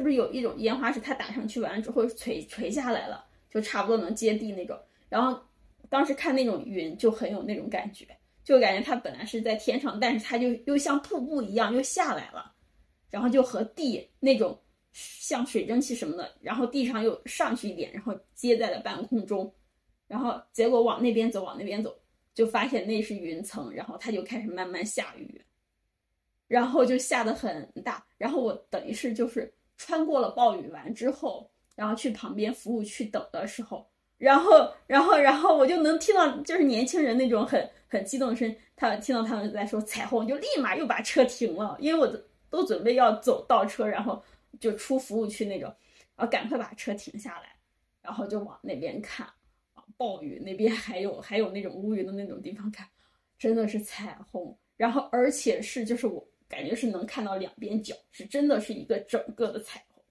[0.00, 4.74] 是不是有一种烟花是它打上去完之后垂垂下来了，就差不多能接地那种。
[5.10, 5.38] 然后
[5.90, 8.06] 当时看那种云就很有那种感觉，
[8.42, 12.50] 就感觉它本来是在天上，但是它就又像瀑布一样又下来了，
[13.10, 14.58] 然后就和地那种
[14.92, 19.52] 像水蒸气什么的，然后地上又上去一点，然后接在了半空中，
[20.08, 21.94] 然后结果往那边走，往那边走。
[22.32, 25.44] 就发现那是云层，然后它就开始慢慢下雨，
[26.46, 44.22] 然后就下的很大，然后我等于是就是穿过了暴雨完之后，然后去旁边服务区等的时候，然后然后然后我就能听到就是年轻人那种很很激动的声，他听到他们在说彩虹，就立马又把车停了，因为我都都准备要走倒车，然后
[44.60, 45.74] 就出服务区那种，
[46.14, 47.56] 然后赶快把车停下来，
[48.02, 49.26] 然后就往那边看。
[49.96, 52.86] 暴雨那边还有还有那种乌云的那种地方看，
[53.38, 54.56] 真的是彩虹。
[54.76, 60.02] 然后而且是就是我感觉是能看到两边角，是真的是一个整个的彩虹。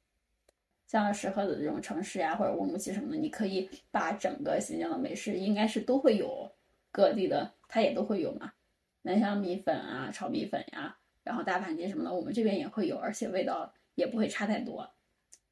[0.87, 6.49] 像石河子这种城市呀，或者乌鲁木齐什么的，你可以把整个新疆的美食应该是都会有，
[6.91, 8.53] 各地的它也都会有嘛。
[9.01, 14.89] 南香米粉啊，炒米粉呀，然后大盘鸡什么的，我们这边也会有，而且味道也不会差太多。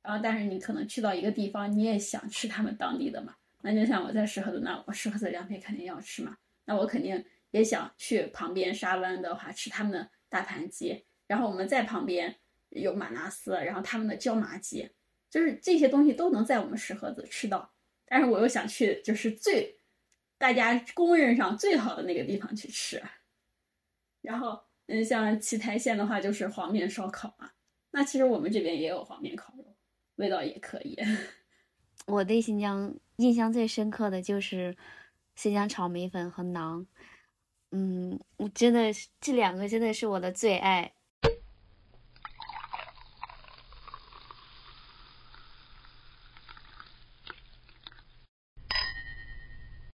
[0.01, 3.35] 然后但是你可能去到一个地方，你也想吃他们当地的嘛。
[3.61, 6.37] 那就像我在石河子，那我石河子凉皮肯定要吃嘛。
[6.63, 12.35] 那我肯定也想去旁边沙湾的话吃他们的大盘鸡，然后我们在旁边
[12.69, 14.89] 有马纳斯，然后他们的椒麻鸡，
[15.29, 17.71] 就是这些东西都能在我们石河子吃到。
[18.05, 19.77] 但是我又想去，就是最
[20.37, 23.01] 大家公认上最好的那个地方去吃。
[24.21, 27.51] 然后，嗯，像奇台县的话，就是黄面烧烤嘛。
[27.91, 29.75] 那其实我们这边也有黄面烤肉，
[30.15, 30.97] 味道也可以。
[32.05, 34.75] 我对新疆印象最深刻的就是
[35.35, 36.85] 新疆炒米粉和馕，
[37.71, 40.93] 嗯，我真的是这两个真的是我的最爱。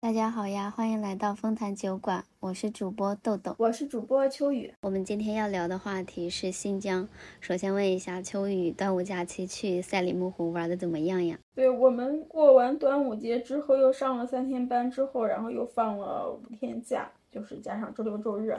[0.01, 4.73] 大家好呀，欢迎来到丰坛酒馆，我是主播豆豆，我是主播秋雨。
[4.81, 7.07] 我们今天要聊的话题是新疆。
[7.39, 11.39] 首先问一下秋雨，端午假期去赛里木湖玩的怎么样呀？
[11.55, 18.55] 对我们过完端午节之后，又上了三天班之后，然后又放了五天假，就是加上周六周日。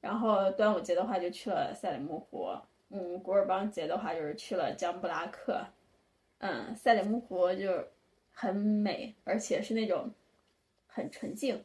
[0.00, 2.48] 然后端午节的话就去了赛里木湖，
[2.90, 5.64] 嗯，古尔邦节的话就是去了江布拉克，
[6.38, 7.88] 嗯，赛里木湖就
[8.32, 10.12] 很美，而且是那种。
[10.90, 11.64] 很纯净，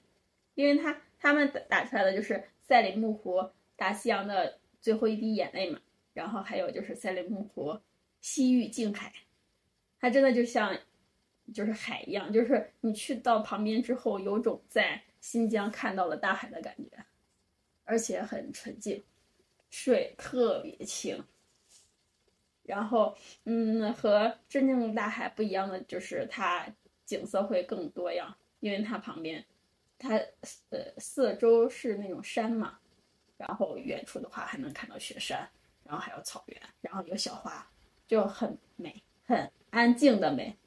[0.53, 5.79] 因为他他们打打出来的就是赛里木湖大西洋的最后一滴眼泪嘛，
[6.13, 7.79] 然后还有就是赛里木湖
[8.21, 9.11] 西域静海，
[9.99, 10.77] 它真的就像
[11.51, 17.05] 就是海一样，就是你去到旁边之后，有种在新疆看到了大海的感觉，
[17.85, 19.01] 而且很纯净，
[19.69, 21.23] 水特别清。
[22.63, 26.67] 然后，嗯，和真正的大海不一样的就是它
[27.05, 28.35] 景色会更多样。
[28.59, 29.45] 因为它旁边，
[29.97, 30.17] 它
[30.69, 32.77] 呃四周是那种山嘛，
[33.37, 35.49] 然后远处的话还能看到雪山，
[35.85, 37.65] 然后还有草原，然后有小花，
[38.05, 40.57] 就很美，很安静的美，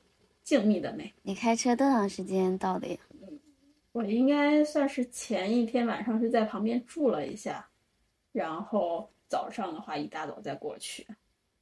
[0.43, 1.13] 静谧的美。
[1.23, 2.99] 你开车多长时间到的呀？
[3.97, 7.67] 我应该算是前一天晚上是在旁边住了一下，
[8.31, 11.07] 然后早上的话一大早再过去，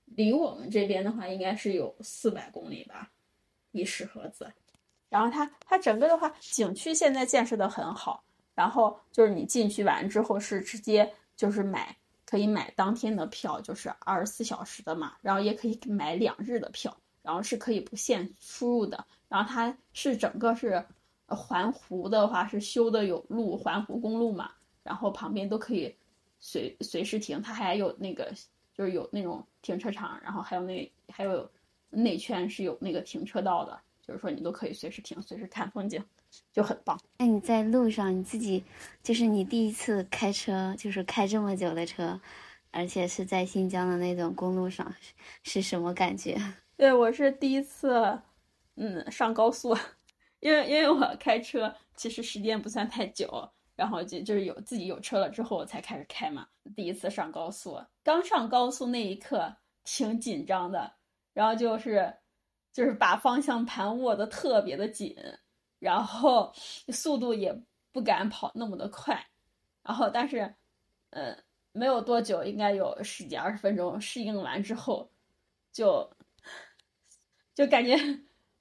[0.07, 3.09] 离我们这边的话应该是有四百公里吧，
[3.71, 4.53] 一石河子。
[5.09, 8.25] 然后它它整个的话，景区现在建设的很好。
[8.53, 11.97] 然后就是你进去完之后是直接就是买，
[12.27, 15.15] 可以买当天的票，就是二十四小时的嘛。
[15.23, 19.07] 然后也可以买两日的票，然后是可以不限出入的。
[19.29, 20.85] 然后它是整个是
[21.29, 24.51] 环湖的话是修的有路，环湖公路嘛。
[24.83, 25.95] 然后旁边都可以
[26.41, 28.33] 随随时停，它还有那个
[28.75, 31.51] 就是有那种停车场，然后还有那还有
[31.91, 33.81] 内圈是有那个停车道的。
[34.07, 35.99] 就是说，你都可以随时停，随时看风景，
[36.53, 37.01] 就很棒。
[37.17, 38.63] 那你在路上，你自己
[39.03, 42.21] 就是你第一次开车，就是开这么久的车，
[42.71, 44.95] 而且是在新疆的那种公路上，
[45.43, 46.37] 是什么感觉？
[46.77, 48.21] 对我是第一次，
[48.75, 49.75] 嗯，上高速，
[50.45, 56.47] 因为因为我开车其实时间不算太久，然后就就是有自己有车了之后我才开始开嘛。
[56.77, 60.93] 第一次上高速，刚上高速那一刻挺紧张的，
[61.33, 62.15] 然后就是。
[62.75, 65.17] 就是把方向盘握得特别的紧，
[65.79, 66.53] 然后
[66.89, 67.57] 速度也
[67.93, 69.29] 不敢跑那么的快，
[69.85, 70.53] 然后但是，
[71.11, 71.39] 嗯，
[71.71, 75.09] 没有多久，应该有十几二十分钟，适应完之后，
[75.71, 76.11] 就
[77.55, 77.97] 就感觉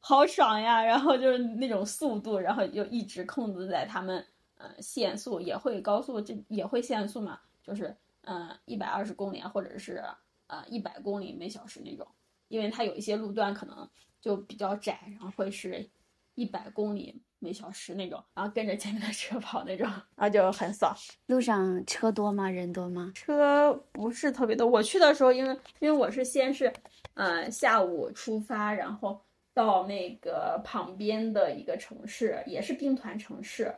[0.06, 4.24] 好爽呀，然后就是那种速度，然后就一直控制在他们，
[4.58, 10.04] 呃，限速也会高速，这也会限速嘛，就是嗯一百二十公里啊，或者是。
[10.48, 12.06] 呃一百公里每小时那种，
[12.50, 13.90] 因为它有一些路段可能
[14.22, 15.90] 就比较窄，然后会是
[16.36, 20.94] 一百公里每小时那种，然后跟着前面的车跑那种，然后就很爽。
[21.28, 22.48] 路上车多吗？
[22.48, 23.12] 人多吗？
[23.16, 24.68] 车不是特别多。
[24.68, 26.72] 我去的时候，因为因为我是先是，
[27.16, 29.20] 呃下午出发，然后
[29.54, 33.74] 到那个旁边的一个城市，也是兵团城市，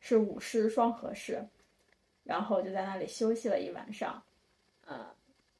[0.00, 1.46] 是武师双河市，
[2.24, 4.22] 然后就在那里休息了一晚上，
[4.86, 5.06] 呃，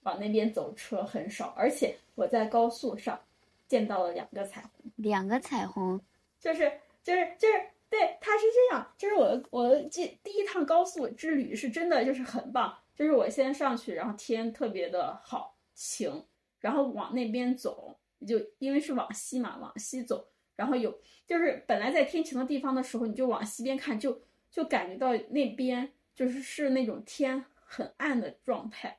[0.03, 3.21] 往那边走车很少，而且我在高速上
[3.69, 6.01] 见到了两个彩虹，两个彩虹，
[6.41, 6.73] 就是
[7.05, 7.55] 就是就是
[7.89, 16.25] 对，它是这样，就是我我这第一趟高速之旅是真的就是很棒，就是我先上去，然后天特别的好晴，
[16.59, 20.97] 然后往那边走，就因为是往西嘛，往西走，然后有
[21.27, 24.21] 就是本来在天晴的地方的时候，你就往西边看，就
[24.51, 28.99] 就感觉到那边就是是那种天很暗的状态，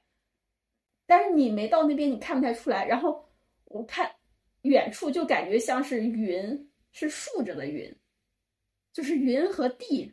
[1.05, 2.85] 但是你没到那边，你看不太出来。
[2.85, 3.29] 然后
[3.65, 4.11] 我看
[4.63, 7.95] 远处就感觉像是云，是竖着的云，
[8.91, 10.11] 就是云和地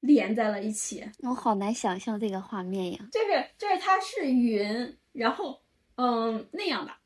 [0.00, 1.04] 连在了一起。
[1.20, 3.08] 我好难想象这个画面呀。
[3.10, 5.62] 就是就是它是云，然后
[5.96, 7.00] 嗯那样吧，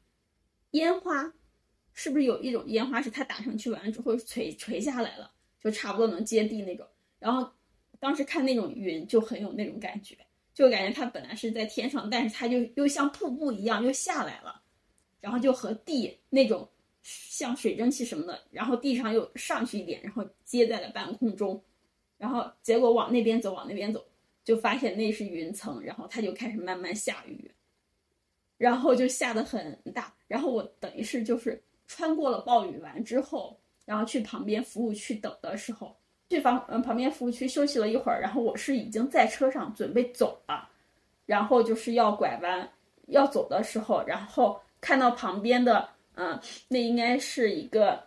[0.72, 1.32] 烟花
[2.00, 5.28] 是不是有一种烟花是它打上去完之后垂垂下来了，
[5.60, 6.86] 就差不多能接地那种。
[7.18, 7.50] 然后
[7.98, 10.16] 当时看那种云就很有那种感觉，
[10.54, 14.62] 就感觉它本来是在天上，但是它就又像瀑布一样又下来了，
[15.20, 16.68] 然后就和地那种
[17.02, 21.60] 像水蒸气什么的，然后地上又上去一点，然后接在了半空中，
[22.16, 24.06] 然后结果往那边走，往那边走，
[24.44, 27.50] 就发现那是云层，然后它就开始慢慢下雨，
[28.56, 35.96] 然后就下得很大，然后我等于是就是穿过了暴雨完之后，然后去旁边服务区等的时候。
[36.30, 40.68] 去房嗯旁边服务区休息了一会儿，然后我是已经在车上准备走了，
[41.24, 42.70] 然后就是要拐弯
[43.06, 46.38] 要走的时候，然后看到旁边的嗯，
[46.68, 48.04] 那应该是一个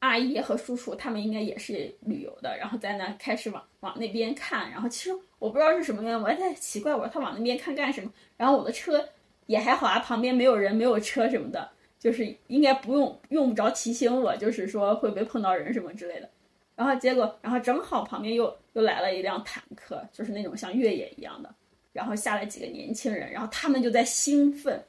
[0.00, 9.08] 阿姨和叔叔，他们应该也是旅游的，然后在那开始往往那边看，然后其实我不知道是什么原因，我还在奇怪我说他往那边看干什么，然后我的车
[9.46, 11.66] 也还好啊，旁边没有人没有车什么的，
[12.00, 16.28] 就是应该不用用不着提醒我，就是说会不会碰到人什么之类的。
[16.74, 21.54] 然后结果，然后正好旁边又又来了一辆坦克，就是那种像越野一样的，
[21.92, 24.82] 然后下来几个年轻人，然后他们就在兴奋，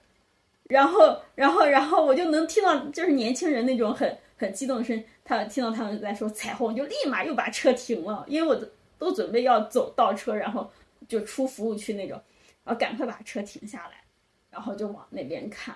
[0.70, 8.66] 然后，然后，然后我就能听到就是年轻人那种很很激动的声，他听到他们在说彩虹，就立马又把车停了，因为我都
[8.98, 10.72] 都准备要走倒车，然后
[11.10, 12.18] 就出服务区那种，
[12.64, 14.02] 然后赶快把车停下来，
[14.50, 15.76] 然后就往那边看，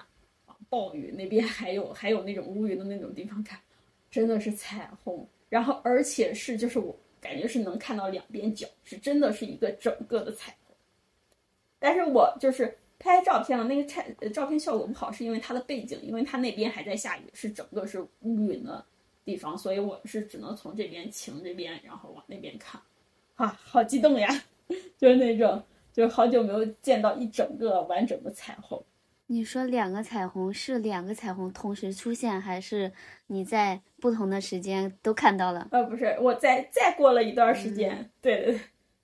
[0.69, 3.59] 暴雨那边还有还有那种乌云的那种地方看，
[4.09, 5.27] 真的是彩虹。
[5.49, 10.75] 然后，而且是就是我感觉是能看到两边角，是真的是一个整个的彩虹。
[11.79, 18.83] 但是我就是拍照片了，那个彩照片效果不好，是因为它的背景，因为它那边还在下雨，是整个是乌云的
[19.23, 22.81] 地方，所以我是只能从这边晴这边，然后往那边看。
[23.35, 24.29] 啊，好激动呀！
[24.97, 25.61] 就是那种，
[25.93, 28.83] 就是好久没有见到一整个完整的彩虹。
[29.27, 32.91] 你说两个彩虹是两个彩虹同时出现，还是
[33.27, 35.67] 你在不同的时间都看到了？
[35.71, 38.59] 呃，不是，我再再过了一段时间，对对对，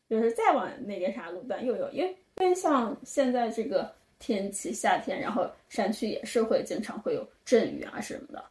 [0.07, 8.45] 就是再往那个啥路段又有，因为因为像现在这个天气，夏天，然后山区也是会经常会有阵雨啊什么的，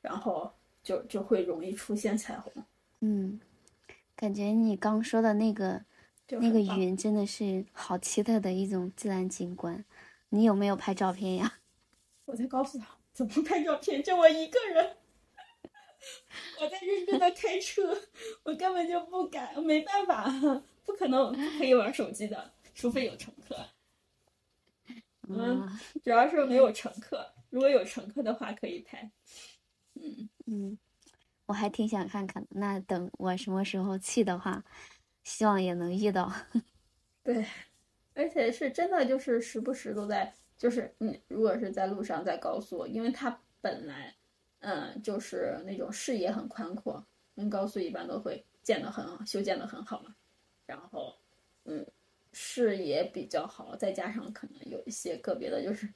[0.00, 0.48] 然后
[0.84, 2.52] 就就会容易出现彩虹。
[3.00, 3.40] 嗯，
[4.14, 5.82] 感觉你刚说的那个
[6.28, 9.84] 那个云真的是好奇特的一种自然景观。
[10.30, 11.60] 你有没有拍照片呀？
[12.26, 14.96] 我在告诉他怎么拍照片，就我一个人，
[16.60, 17.96] 我在认真的开车，
[18.42, 20.28] 我根本就不敢，没办法，
[20.84, 23.56] 不可能不可以玩手机的，除非有乘客。
[25.28, 25.66] 嗯，
[26.04, 29.10] 主要是没有乘客，如果有乘客的话可以拍。
[29.94, 30.78] 嗯嗯，
[31.46, 34.62] 我还挺想看看，那等我什么时候去的话，
[35.24, 36.32] 希望也能遇到。
[37.22, 37.46] 对。
[38.16, 44.16] 而且是真的，就是时不时都在，就是你如果是在路上，在高速，因为它本来，
[44.60, 50.16] 嗯，就是那种视野很宽阔，因为高速一般都会建的很好，修建的很好嘛，
[50.64, 51.14] 然后，
[51.66, 51.86] 嗯，
[52.32, 55.86] 视野比较好，再加上可能有一些个别的，就是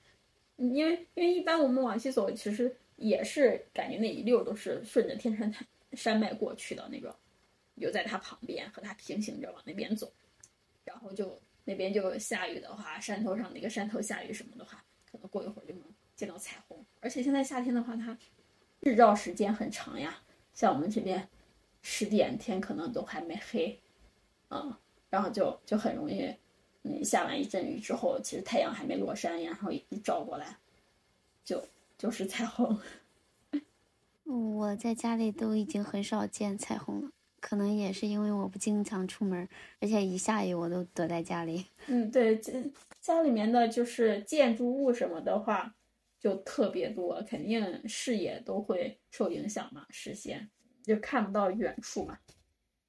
[0.57, 5.51] 因为因为一般我们往西走，其实也是感觉那一溜都是顺着天山
[5.95, 7.15] 山脉过去的那种，
[7.81, 10.13] 就在它旁边和它平行着往那边走，
[10.85, 11.41] 然后就。
[11.65, 15.83] 那边就下雨的话，山头上那个山头下雨什么的话，可能过一会儿就能
[16.17, 16.85] 见到彩虹。
[17.01, 18.17] 而且现在夏天的话，它
[18.81, 20.23] 日照时间很长呀。
[20.53, 21.29] 像我们这边
[21.81, 23.81] 十点天可能都还没黑，
[24.49, 26.35] 啊，然后就就很容易
[26.83, 30.59] 嗯，下完一阵雨之后，其实太阳还没落山，然后一照过来，
[31.45, 31.65] 就
[31.97, 32.79] 就是彩虹。
[34.25, 39.49] 我在家里都已经很少见彩虹了，可能也是因为我不经常出门，
[39.81, 41.67] 而且一下雨我都躲在家里。
[41.89, 42.53] 嗯，对，家
[43.01, 45.75] 家里面的就是建筑物什么的话，
[46.19, 50.51] 就特别多，肯定视野都会受影响嘛，视线
[50.83, 52.19] 就看不到远处嘛。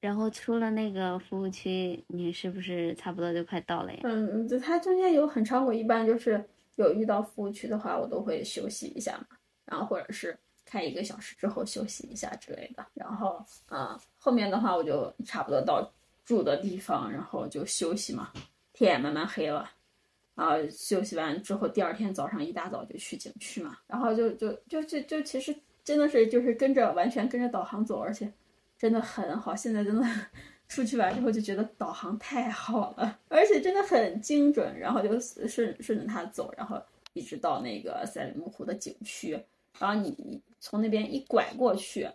[0.01, 3.99] 然后出了那个服务区，你是不是差不多就快到了呀？
[4.03, 6.43] 嗯，就它中间有很长，我一般就是
[6.75, 10.37] 有遇到服务区的话，我都会休息一下嘛，然后或者是
[10.71, 12.85] 开一个小时之后休息一下之类的。
[12.93, 15.91] 然后，嗯，后面的话我就差不多到
[16.23, 18.31] 住的地方，然后就休息嘛。
[18.71, 19.69] 天也慢慢黑了，
[20.33, 23.77] 然后休息完之后，第二天早上一大早就去景区嘛。
[23.87, 28.31] 然后就就就就就其实真的是就是跟着完全跟着导航走，而且。
[28.81, 30.03] 真的很好，现在真的
[30.67, 35.47] 出去玩之后就觉得导航太好了，而且真的很精准，然后就顺
[35.79, 36.81] 顺着它走，然后
[37.13, 39.39] 一直到那个赛里木湖的景区，
[39.79, 42.09] 然后你你从那边一拐过去，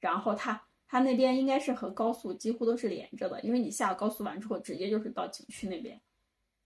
[0.00, 6.00] 然后它它那边应该是和高速几乎都是连着的，因为你下了高速完之后直接就是到景区那边，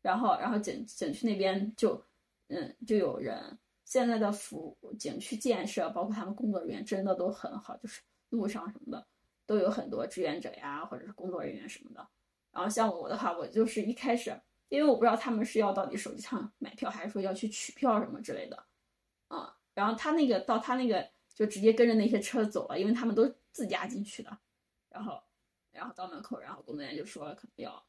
[0.00, 2.02] 然后然后景景区那边就
[2.48, 8.00] 嗯就有人，现在的服景区建设包括他们工作人员真的都很好，就是。
[8.32, 9.06] 路上什么的
[9.44, 12.08] 都有很多志愿者呀，或者是工作人员什么的。
[12.50, 14.34] 然后像我的话，我就是一开始，
[14.70, 18.64] 因为我不知道他们是要到底手机上买票，还是说要去取票什么之类的，
[19.28, 19.54] 啊。
[19.74, 24.38] 然后他那个到他那个就直接跟着那些车走了，因为他们都自驾进去的。
[24.88, 25.22] 然后，
[25.70, 27.86] 然后到门口，然后工作人员就说可能要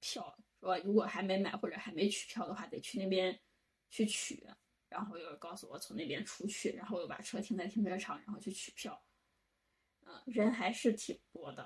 [0.00, 3.40] 票，说如果还没买或者还没取票的话，得去那边
[3.88, 4.46] 去取。
[4.88, 9.02] 然后又告诉我从那边出去，然后又把车停在停车场，然后去取票。
[10.24, 11.64] 人还是挺多的，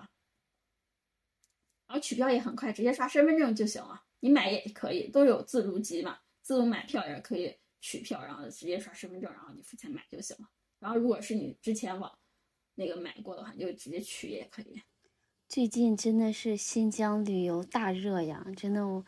[1.87, 4.07] 然后取票也很快，直接刷身份证就行了。
[4.21, 10.49] 你买也可以，都有自助机嘛，自动买票也可以取票，然后直接刷身份证，然后你付钱买就行了。
[10.79, 12.19] 然后如果是你之前往
[12.75, 14.81] 那个买过的话，你就直接取也可以。
[15.49, 19.05] 最近真的是新疆旅游大热呀，真的，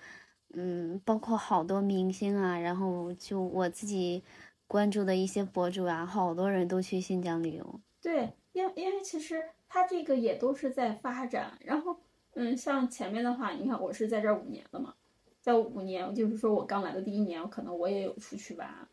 [0.54, 4.22] 嗯，包括好多明星啊，然后就我自己
[4.66, 7.80] 关注的一些博主啊，好多人都去新疆旅游。
[8.00, 8.32] 对。
[8.54, 11.98] 因因为其实它这个也都是在发展，然后
[12.34, 14.94] 嗯，像前面的话，你看我是在这五年了嘛，
[15.42, 18.88] 在五年，就是说我刚来的第一年，可能我也有出去玩，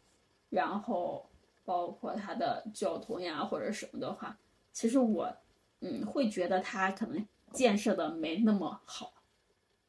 [0.49, 1.29] 然后
[1.63, 4.37] 包括它的交通呀或者什么的话，
[4.73, 5.31] 其实我
[5.79, 9.13] 嗯会觉得它可能建设的没那么好，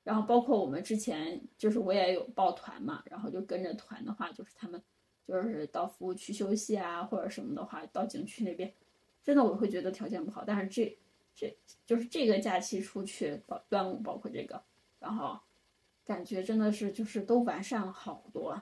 [0.05, 4.81] 然后包括我们之前就是我也有报团嘛，然后就跟着团的话，就是他们
[5.26, 8.71] 就是到服务区休息啊或者什么的话，到景区那边。
[9.23, 10.99] 真的我会觉得条件不好，但是这
[11.35, 14.62] 这就是这个假期出去，包端午包括这个，
[14.99, 15.38] 然后
[16.11, 18.61] 感觉真的是就是都完善了好多，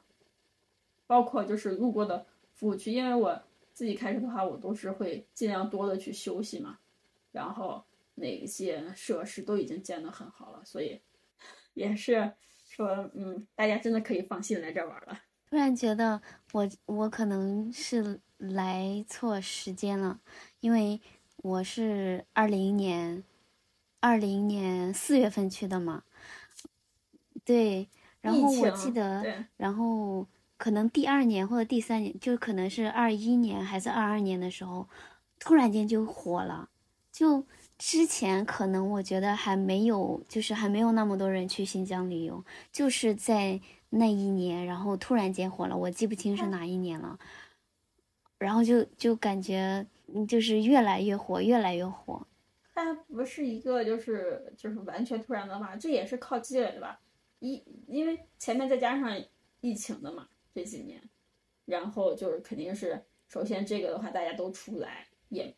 [1.06, 6.78] 包括就是路过的服务区，因为我自己开车的话，我都是会尽量多的去休息嘛，
[7.32, 7.82] 然后
[8.16, 11.00] 那些设施都已经建得很好了，所以
[11.72, 12.30] 也是
[12.66, 15.18] 说，嗯，大家真的可以放心来这玩了。
[15.48, 16.20] 突然觉得
[16.52, 20.20] 我我可能是来错时间了。
[20.60, 21.00] 因为
[21.38, 23.24] 我是二零年，
[24.00, 26.04] 二零年四月份去的嘛，
[27.48, 27.88] 对，
[28.20, 29.24] 然后我记得，
[29.56, 30.26] 然后
[30.56, 34.86] 可能第二年或者第三年，就可能是二一年还是二二年的时候，
[35.40, 36.68] 突然间就火了。
[37.10, 37.44] 就
[37.78, 43.58] 之前可能我觉得还没有，就是还没有那么多人去新疆旅游，就是在
[43.90, 47.18] 那一年，然后突然间火了，我记不清是哪一年了，
[48.38, 49.86] 然后就就感觉。
[50.10, 52.26] 嗯，就是越来越火，越来越火。
[52.74, 56.98] 它不是一个，就是就是完全突然的嘛，这也是靠积累的吧？
[57.38, 59.20] 一因为前面再加上
[59.60, 61.02] 疫情的嘛，这几年，
[61.64, 65.56] 然后就是肯定是首先这个的话，大家都出不来，也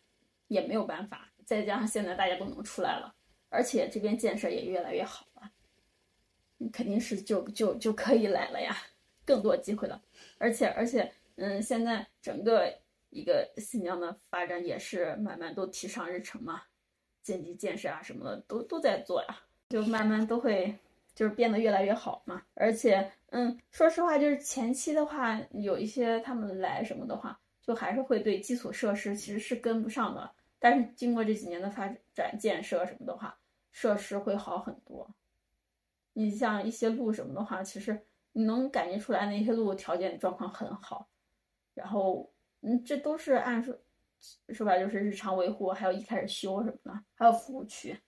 [0.48, 1.32] 也没有办法。
[1.44, 3.14] 再加上现在大家都能出来了，
[3.48, 5.50] 而且这边建设也越来越好了，
[6.72, 8.76] 肯定是就就就可以来了呀，
[9.24, 10.02] 更多机会了。
[10.38, 12.72] 而且而且，嗯，现在整个。
[13.12, 16.62] 一个新疆的发展也是慢慢都提上日程嘛，
[17.24, 19.36] 经济建设啊什么的都都在做呀，
[19.68, 20.72] 就慢慢都会
[21.20, 22.40] 就是变得越来越好嘛。
[22.54, 30.30] 而且，嗯，说实话，就是前期的话，有一些他们来什么的话，就还是会对基础设施其实是跟不上的。
[30.58, 33.38] 但是经过这几年的发展建设什么的话，
[33.70, 35.14] 设施会好很多。
[36.14, 38.00] 你像一些路什么的话，其实
[38.32, 41.06] 你能感觉出来那些路条件状况很好，
[41.74, 42.32] 然后。
[42.62, 43.74] 嗯，这都是按说，
[44.50, 47.98] 说白就是日常维护，还有一开始修什么的，还有服务区，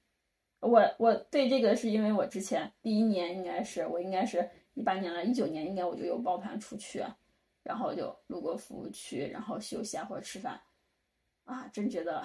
[0.63, 7.05] 我我对这个是因为我之前第一年应该是我应该是一八年了，一九年应该我就有抱团出去，
[7.65, 10.63] 然后就路过服务区，然后休息啊或者吃饭，
[11.45, 12.25] 啊，真觉得，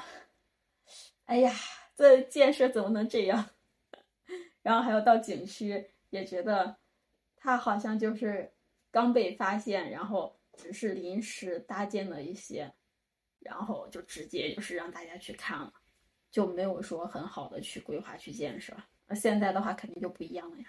[1.25, 1.51] 哎呀，
[1.95, 3.49] 这建设怎么能这样？
[4.61, 6.77] 然后还有到景区，也觉得
[7.35, 8.53] 它好像就是
[8.91, 12.71] 刚被发现，然后只是临时搭建的一些，
[13.39, 15.73] 然后就直接就是让大家去看了。
[16.29, 18.73] 就没有说很好的去规划去建设，
[19.07, 20.65] 那现在的话肯定就不一样了呀。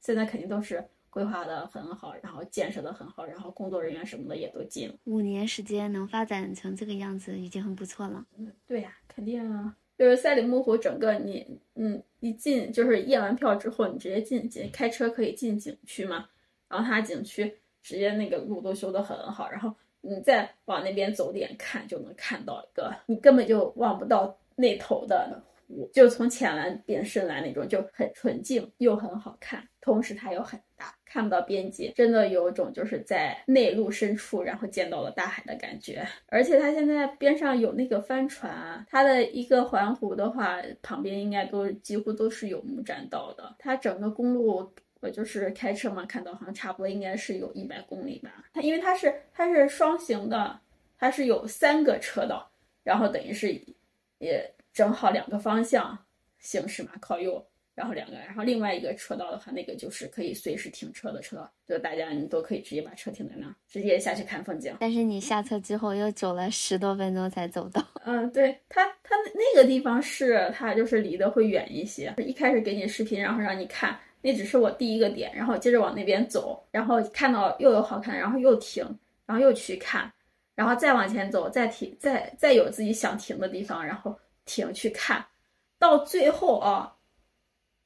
[0.00, 4.94] 现在肯定都是规划的很好，然后建设的很好，然后工作人员什么的也都进了。
[5.04, 8.24] 五年时间能发展成这个样子，已经很不错了。
[8.36, 9.76] 嗯，对呀，肯定啊。
[9.98, 16.28] 就是赛里木湖整个你，嗯，一进就是验完票之后，你直接进进开车可以进景区嘛。
[16.68, 24.36] 然后它景区直接那个路都修得很好，然后你再往那边走点看，就能看到一个你根本就望不到。
[24.56, 36.06] 那头的湖就从浅蓝变深蓝那种，就很纯净又很好看，同时它又很大，看不到边界，真的有种就是在内陆深处，然后见到了大海的感觉。
[36.26, 43.56] 而且它现在边上有那个帆船，它的一个环湖的话，旁边应该都几乎都是有木栈道的。
[43.58, 48.44] 它整个公路，我就是开车嘛，看到好像差不多应该是有一百公里吧。
[48.52, 50.60] 它因为它是它是双行的，
[50.98, 52.50] 它是有三个车道，
[52.82, 53.58] 然后等于是。
[54.22, 55.98] 也正好两个方向
[56.38, 64.76] 行驶嘛，靠右，然后两个，然后另外一个车道的话，那个就是可以随时停车的车道，就大家你都可以直接把车停在那，直接下去看风景。
[64.78, 67.84] 但是你下车之后又走了十多分钟才走到。
[68.04, 72.14] 嗯，对，它它那个地方是它就是离得会远一些。
[72.18, 78.86] 一开始给你视频，然后让你看，那只是我第一个点，然后接着往那边走，然后看到又有好看，然后又停，
[79.26, 80.12] 然后又去看。
[80.54, 85.24] 然后再往前走，再停，再再有自己想停的地方，然后停去看，
[85.78, 86.94] 到最后啊，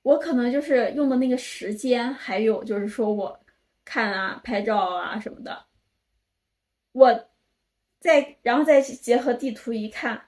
[0.02, 3.38] 我可能就是用的那个时间，还有就是说我
[3.84, 5.64] 看啊、拍照啊什么的，
[6.92, 7.28] 我
[8.00, 10.20] 再然后再结合地图一看，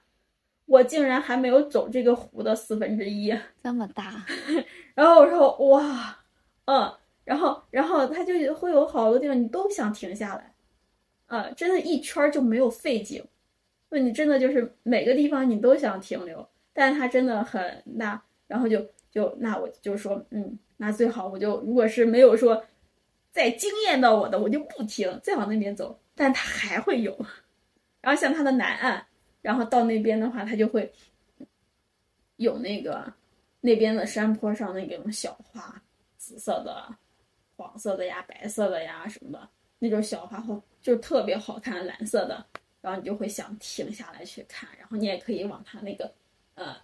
[0.65, 4.25] 我竟然还没有走这个湖的四分之一， 这么大。
[4.95, 6.17] 然后我说哇，
[6.65, 10.48] 嗯，然后然后它就会有好多地方你都想停下来。
[11.29, 13.23] 啊，真的，一圈就没有废景，
[13.89, 22.61] 那你真的就是每个地方你都想停留，但是它真的很大，然后就就那我就说，嗯，那最好我就如果是没有说
[23.31, 27.15] 再惊艳到我的，我就不停，再往那边走，但它还会有，
[28.01, 29.05] 然后像它的南岸，
[29.43, 30.91] 然后到那边的话，它就会
[32.37, 33.13] 有那个
[33.61, 35.79] 那边的山坡上那种小花，
[36.17, 36.83] 紫色的、
[37.55, 39.47] 黄色的呀、白色的呀什么的。
[39.81, 42.45] 那种小花后就特别好看，蓝色的，
[42.81, 46.11] 然后你就会想停下来去看，然后你也可以往它那个，
[46.55, 46.75] 呃，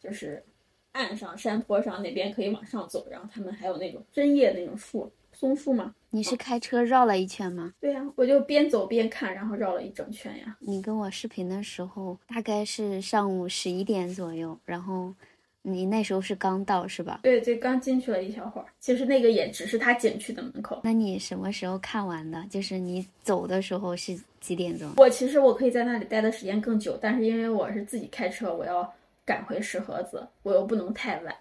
[0.00, 0.44] 就是
[0.92, 5.94] 岸上山坡上那边可以往上走，然后他们还有那种针叶那种树，松树吗？
[6.10, 7.74] 你是开车绕了一圈吗？
[7.80, 10.56] 对呀，我就边走边看，然后绕了一整圈呀。
[10.60, 15.14] 你跟我视频的时候大概是上午十一点左右，然后。
[15.62, 17.20] 你那时候是刚到是吧？
[17.22, 18.66] 对对，刚进去了一小会儿。
[18.80, 20.80] 其实那个也只是他景区的门口。
[20.82, 22.44] 那你什么时候看完的？
[22.50, 24.90] 就是你走的时候是几点钟？
[24.96, 28.92] 我其实我可以在那里待的时间更久，但是因为我是自己开车，我要
[29.24, 31.32] 赶回石河子，我又不能太晚，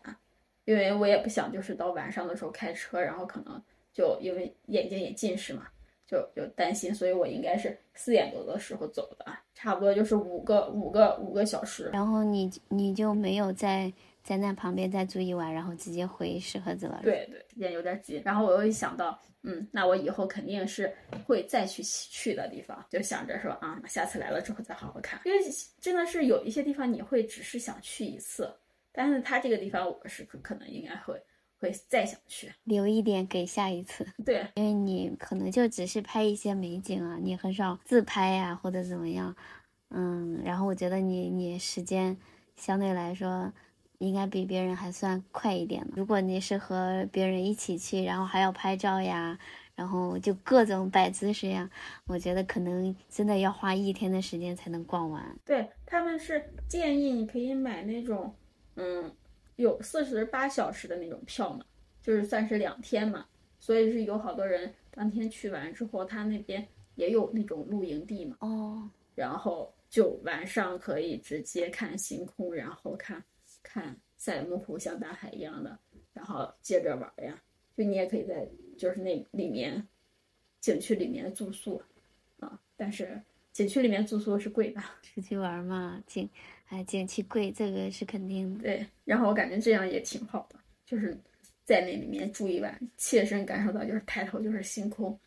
[0.65, 3.60] 因为我也不想就是到晚上的时候开车，然后可能
[3.91, 5.63] 就因为眼睛也近视嘛，
[6.05, 11.89] 就就担心，所以我应该是四点多的时候走的，差不多就是五个五个五个小时。
[11.91, 13.91] 然后你你就没有在。
[14.23, 16.99] 在那旁边再住一晚，然后直接回石河子了。
[17.01, 18.21] 对对，时间有点急。
[18.23, 20.93] 然后我又一想到，嗯，那我以后肯定是
[21.25, 25.19] 会再去去的地方，就想着说啊，下次来了之后再好好看。
[25.25, 25.39] 因为
[25.79, 28.53] 真的是有一些地方你会只是想去一次，
[28.91, 31.19] 但是他这个地方我是可能应该会
[31.57, 34.05] 会再想去，留一点给下一次。
[34.23, 39.36] 对，因为你可能就只是拍一些美景啊，你很少自拍呀或者怎么样，
[39.89, 42.15] 嗯，然后我觉得你你时间
[42.55, 43.51] 相对来说。
[44.01, 49.37] 应该比别人还算快一点如果你是和别人一起去，然后还要拍照呀，
[49.75, 51.69] 然后就各种摆姿势呀，
[52.07, 55.23] 我觉得可能真的要花一天的时间才能逛完。
[55.45, 58.33] 对他们是建议你可以买那种，
[58.75, 59.13] 嗯，
[59.55, 61.63] 有四十八小时的那种票嘛，
[62.01, 63.25] 就是算是两天嘛。
[63.59, 68.35] 所以是有好多人当天去完之后，他那边也有那种露营地嘛。
[68.39, 68.89] 哦。
[69.13, 73.23] 然后就晚上可以直接看星空，然后看。
[73.63, 75.78] 看赛里木湖像大海一样的，
[76.13, 77.41] 然后接着玩呀，
[77.76, 78.47] 就你也可以在
[78.78, 79.88] 就是那里面
[80.60, 81.82] 景区里面住宿
[82.39, 83.21] 啊，但是
[83.52, 84.82] 景区里面住宿是贵的。
[85.02, 86.30] 出去玩嘛，景
[86.69, 88.63] 哎，景区贵，这个是肯定的。
[88.63, 91.17] 对，然后我感觉这样也挺好的，就是
[91.65, 95.19] 在那里面住一晚，切身感受到就是抬头就是星空，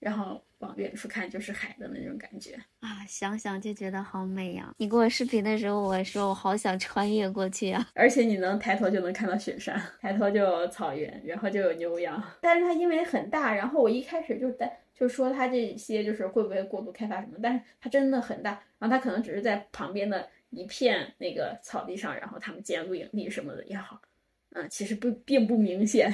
[0.00, 2.58] 然后往远处看就是海的那种感觉。
[2.80, 4.74] 啊，想想就觉得好美呀！
[4.78, 7.86] 你给我视频的时候，我说我好想穿越过去啊。
[7.94, 12.20] 而且你能抬头就能看到雪山，抬头就有草原，然后就有牛羊。
[12.40, 24.00] 但是它因为很大，然后我一开始就在就说它这些就是会不会过度开发什么，但是它真的很大，然后它可能只是在旁边的一片那个草地上，然后他们建露营地什么的也好，
[24.54, 26.12] 嗯，其实不并不明显。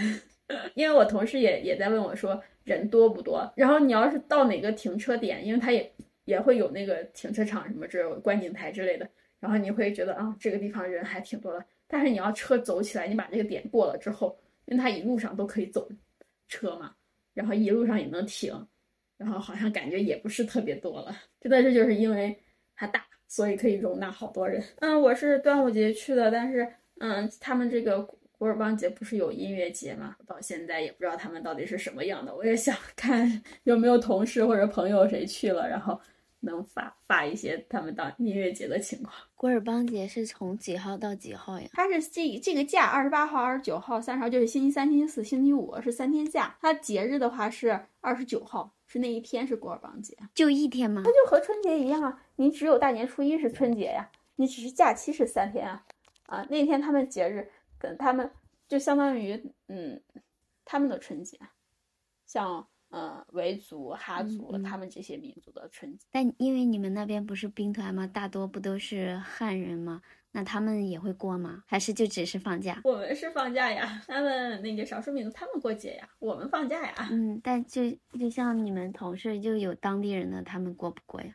[0.74, 5.92] 因为我同事也也在问我说人多不多，然后你要是到哪个停车点，因为它也
[6.24, 9.08] 也会有那个停车场什么之观景台之类的，
[9.40, 11.64] 然后你会觉得啊这个地方人还挺多的。
[11.88, 15.88] 但是你要车走起来，你把这个点过了之后，因为它一路上都可以走
[16.48, 16.94] 车嘛，
[17.34, 18.52] 然后一路上也能停，
[19.16, 21.16] 然后好像感觉也不是特别多了。
[21.40, 22.36] 真的是就是因为
[22.76, 24.62] 它大，所以可以容纳好多人。
[24.78, 28.08] 嗯，我是端午节去的，但是嗯，他们这个。
[28.38, 30.14] 古尔邦节不是有音乐节吗？
[30.26, 32.34] 到现在也不知道他们到底是什么样的。
[32.36, 35.98] 我也想 看有没有同事或者朋友谁去了，然后
[36.40, 39.14] 能发发一些他们当音乐节的情况。
[39.34, 41.66] 古尔邦节是从几号到几号呀？
[41.72, 46.54] 它是这这个假，二十八号、二十九号、三十号，就是星期三、星期四、星期五是三天假。
[46.60, 51.02] 它节日的话是二十九号，是那一天是古尔邦节，就一天吗？
[51.06, 55.82] 它就和春节一样啊，你只有大年初一是春节呀，你只是假期是三天啊
[56.26, 57.50] 啊，那天他们节日。
[57.78, 58.30] 跟他们
[58.68, 60.00] 就相当于，嗯，
[60.64, 61.38] 他们的春节，
[62.26, 66.06] 像呃维族、哈族他们这些民族的春节。
[66.10, 68.06] 但因为你们那边不是兵团吗？
[68.06, 70.02] 大多不都是汉人吗？
[70.32, 71.64] 那他们也会过吗？
[71.66, 72.80] 还是就只是放假？
[72.84, 77.08] 我们是放假呀，他们那个少数民族他们过节呀，我们放假呀。
[77.10, 81.34] 嗯，但就就像你们同事就有当地人的，他们过不过呀？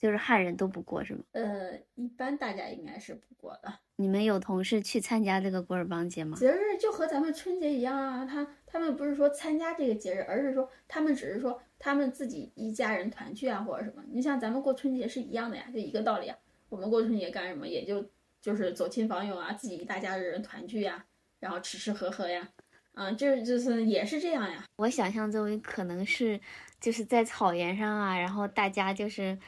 [0.00, 1.20] 就是汉人都不过是吗？
[1.32, 3.70] 呃，一般大家应该是不过的。
[3.96, 6.34] 你们有同事去参加这个古尔邦节吗？
[6.38, 14.02] 节日就和咱们春节一样啊，他他们不是说参加这个节日，而是说他们只是说他们自己一家人团聚啊，或者什么。
[14.10, 16.38] 你像咱们过春节是一样的呀，就一个道理啊。
[16.70, 17.68] 我们过春节干什么？
[17.68, 18.02] 也就
[18.40, 21.04] 就是走亲访友啊，自己一大家子人团聚呀，
[21.40, 22.48] 然后吃吃喝喝呀，
[22.94, 24.64] 啊，这就是也是这样呀。
[24.76, 26.40] 我想象中可能是
[26.80, 29.38] 就是在草原上啊，然后大家就是。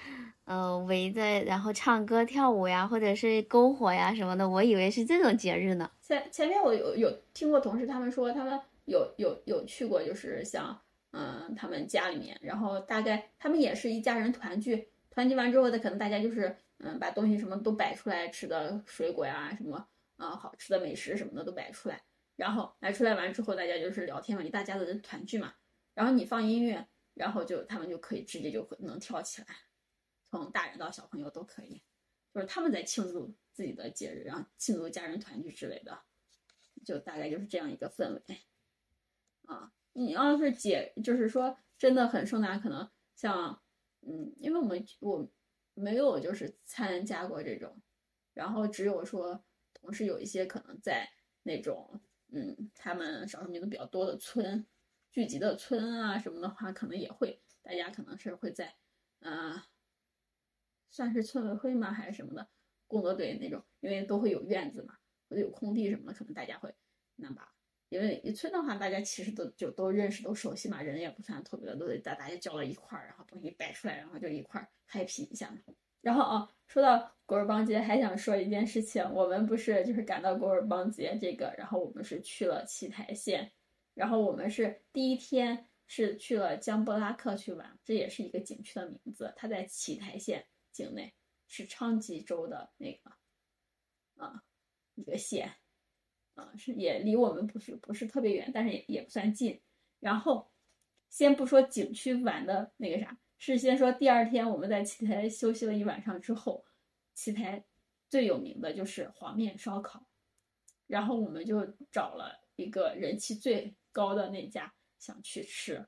[0.53, 5.91] 呃，围着然后唱歌跳舞呀，或者是篝火呀什么的，我以为是这种节日呢。
[6.03, 10.79] 前前面我有有听过同事他们说，他们有有有去过，就是像
[11.13, 19.89] 嗯他们家里面，然后大概他们也是一家人团聚，团聚完之后的可能大家就是嗯把东西什么都摆出来，吃的水果呀什么
[20.19, 21.99] 啊好吃的美食什么的都摆出来，
[22.37, 25.55] 然后摆出来完之后大家就是聊天嘛，一大家子人团聚嘛，
[25.95, 29.47] 然后你放音乐，然后就他们就可以直接就能跳起来。
[30.33, 31.83] 从大人到小朋友都可以，
[32.33, 36.05] 就是他们在庆祝自己的节日，然后庆祝家人团聚之类的，
[36.87, 38.39] 就大概就是这样一个氛围。
[39.45, 43.63] 啊，你要是解，就是说真的很盛大，可能像，
[44.01, 45.29] 嗯，因为我们我
[45.75, 47.83] 没有就是参加过这种，
[48.33, 51.07] 然后只有说同时有一些可能在
[51.43, 54.67] 那种，嗯，他们少数民族比较多的村
[55.11, 58.77] 聚集的村啊什么的话，可能也会，大家可能是会在，
[59.21, 59.61] 嗯。
[60.93, 62.47] 算是村委会吗，还是什么的
[62.87, 63.61] 工作队那种？
[63.81, 64.95] 因为都会有院子嘛，
[65.29, 66.73] 或者有空地什么的，可能大家会
[67.17, 67.49] 那把。
[67.89, 75.53] 因为一村的话，大家其实都就都认识、都熟悉嘛，人也不算特别的，都得大大家叫到一块儿，然后东西摆出来，然后就一块儿 happy 一下。
[76.01, 83.53] 然后啊，说到古尔邦节，还想说一件事情，我们不是就是赶到古尔邦节这个，然后我们是去了奇台县，
[83.95, 90.47] 然后我们是第一天是去了江布拉克去玩，这也是一个景区的名字，它在奇台县。
[90.73, 91.15] 境内
[91.47, 93.13] 是昌吉州的那个
[94.17, 94.43] 啊
[94.95, 95.55] 一个县
[96.35, 99.61] 啊，是也离我们不是不是特别远，但是也也不算近。
[100.01, 100.51] 然后
[101.11, 106.65] 先不说景区玩的那个啥，是先说第二天我们在奇台休息了一晚上之后，
[107.15, 107.65] 奇台
[108.09, 110.07] 最有名的就是黄面烧烤，
[110.87, 115.87] 然后我们就找了一个人气最高的那家想去吃，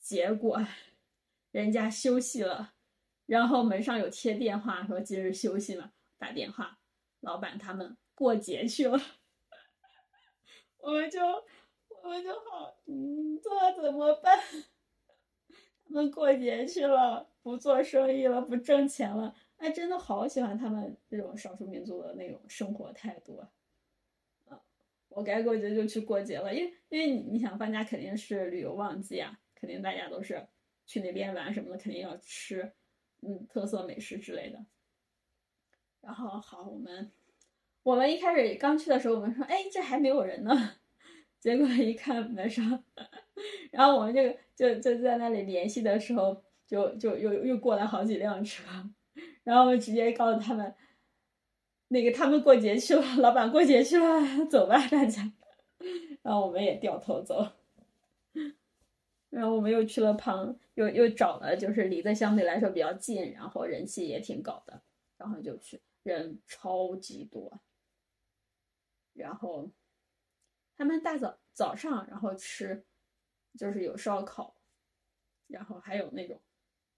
[0.00, 0.60] 结果
[1.52, 2.75] 人家休息了。
[3.26, 6.78] 然后门上有贴电话，说今日休息嘛，打电话，
[7.20, 8.98] 老板他们过节去了，
[10.78, 11.20] 我们就
[12.02, 14.38] 我们就好，嗯，这怎么办？
[15.88, 23.50] 他们过节去了，不做生意了，不挣钱了，哎，真的好喜欢他们这种少数民族的那种生活态度啊！
[24.48, 24.60] 啊
[25.08, 30.46] 我该过节就去过节了，因为因为你你想放假肯定是旅游旺季啊，肯定大家都是
[30.86, 32.72] 去那边玩什么的，肯定要吃。
[33.26, 34.64] 嗯，特色美食之类的。
[36.00, 37.10] 然后好，我们
[37.82, 40.76] 我们一开始刚去的时候，我们说，哎，这还没有人呢。
[41.40, 42.82] 结果一看门上，
[43.70, 44.22] 然后我们就
[44.56, 48.64] 就就在那里联系的时候，就就又又过来好几辆车，
[49.44, 50.74] 然后我们直接告诉他们，
[51.88, 55.30] 那个他们过节去了，老板过节去了，走吧大家。
[56.22, 57.46] 然后我们也掉头走。
[59.30, 64.82] 然后我们又去了旁，又又找了就是离得相对来说比较近，然后人气也挺高的，
[65.16, 67.60] 然后就去，人超级多。
[69.12, 69.70] 然后
[70.76, 72.84] 他们大早早上，然后吃
[73.58, 74.54] 就是有烧烤，
[75.46, 76.40] 然后还有那种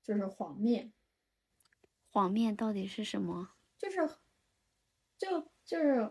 [0.02, 0.92] 就是黄面，
[2.10, 3.50] 黄面到底是什么？
[3.78, 4.08] 就是
[5.16, 6.10] 就就是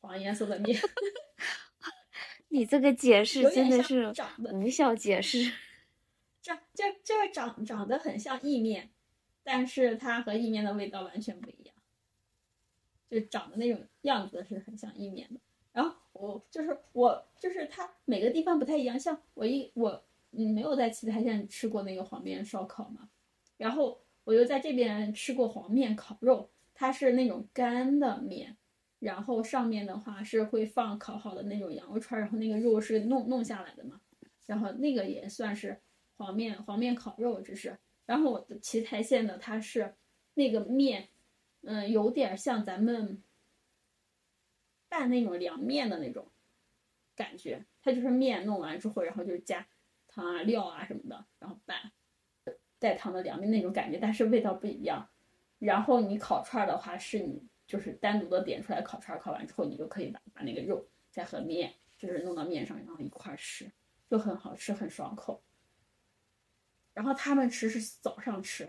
[0.00, 0.78] 黄颜色的面。
[2.48, 5.52] 你这个解释真的是长得无效解释。
[6.40, 8.90] 长就就是长长得很像意面，
[9.42, 11.74] 但是它和意面的味道完全不一样，
[13.10, 15.40] 就长得那种样子是很像意面的。
[15.72, 23.10] 然后我就是我就是它每个地方不太一样，像我一我嗯没有在七台县吃过那个黄面烧烤嘛，
[23.58, 28.56] 然后我又在这边吃过黄面烤肉，它是那种干的面，
[28.98, 34.00] 然后上面的话是会放烤好的那种羊肉串，然后那个肉是弄弄下来的嘛，
[34.46, 35.80] 然后那个也算是
[36.16, 39.94] 黄面黄面烤肉，只是，然后我的奇台县的它是
[40.34, 41.08] 那个面，
[41.62, 43.22] 嗯，有点像咱们
[44.88, 46.30] 拌那种凉面的那种
[47.14, 49.68] 感觉，它就是面弄完之后，然后就是加
[50.08, 51.92] 糖啊料啊什么的，然后拌
[52.80, 55.08] 带糖的凉面那种感觉，但是味道不一样。
[55.58, 63.70] 然后你烤串的话，是你就是单独的点出来烤串，烤完之后你就可以把把那个肉再和面就是弄到面上，然后一块吃，
[64.10, 65.40] 就很好吃，很爽口。
[66.94, 68.68] 然后他们吃是早上吃，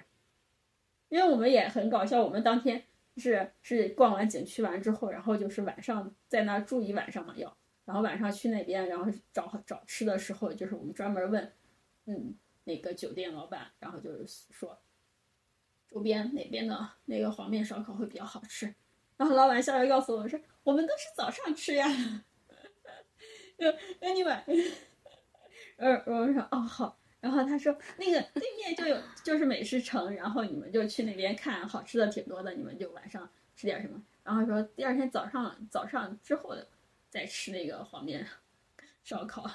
[1.07, 2.83] 因为我们也很搞笑，我们当天
[3.17, 11.51] 是是逛完景区完之后，然后就是晚上在那住一晚上嘛要，然后晚上去那边，然后找找吃的时候，就是我们专门问，
[12.05, 12.35] 嗯，
[12.65, 14.79] 那个酒店老板，然后就是说，
[15.87, 18.75] 周边哪边的那个黄面烧烤会比较好吃，
[19.19, 21.85] 然后老板笑着告诉我们说，我们都是早上吃呀，
[23.59, 23.65] 就
[23.99, 24.41] 那你晚，
[25.75, 26.97] 呃， 我们说哦好。
[27.19, 34.01] 然后他说那个对面就有就是美食城，然后你们就去那边看，好吃的挺多的，你们就晚上吃点什么。
[34.23, 36.55] 然后说第二天早上早上之后
[37.09, 38.25] 再吃那个黄面
[39.03, 39.45] 烧烤。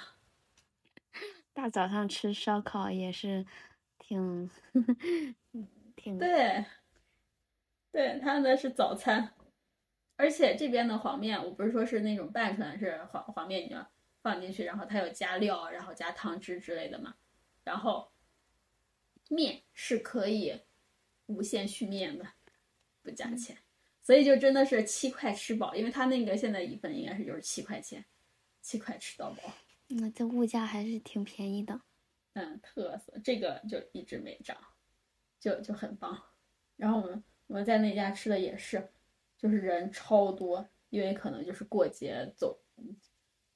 [1.55, 3.47] 大早上吃烧烤也是
[3.99, 4.51] 挺
[5.97, 6.67] 挺对，
[7.91, 9.33] 对，他的是早餐，
[10.17, 13.91] 而且这边的黄面，我不是说是那种拌出来是黄黄面，你要
[14.23, 17.15] 放进去，然后它有加料，然后加汤汁之类的嘛。
[17.65, 18.13] 然后
[19.29, 20.61] 面是可以
[21.27, 22.27] 无限续面的，
[23.03, 23.57] 不加钱，
[24.03, 28.05] 所以就真的是七块吃饱，因为它那个现在一份应该是就是七块钱，
[28.61, 29.43] 七块吃到饱。
[29.89, 31.81] 那这物价还是挺便宜的。
[32.35, 34.57] 嗯，特色这个就一直没涨，
[35.41, 36.23] 就就很棒。
[36.77, 38.91] 然后我们我们在那家吃的也是，
[39.45, 42.59] 就是人超多，因为可能就是过节走，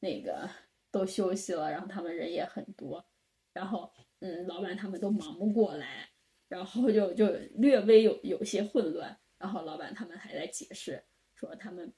[0.01, 0.47] 那个
[0.91, 3.03] 都休息了，然后他们人也很多。
[3.55, 6.11] 然后，嗯，老板他们都忙不过来，
[6.47, 9.19] 然后就就略微有有些混乱。
[9.39, 11.03] 然后老板他们还在解释
[11.35, 11.91] 说，他们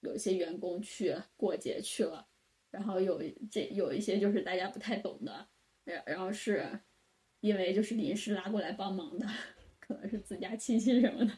[0.00, 2.26] 有些员工去过节去了，
[2.70, 5.46] 然后有这有一些就是大家不太懂的，
[5.84, 6.80] 然然后是
[7.40, 9.26] 因为就是临时拉过来帮忙的，
[9.78, 11.32] 可能是自家亲戚什么的。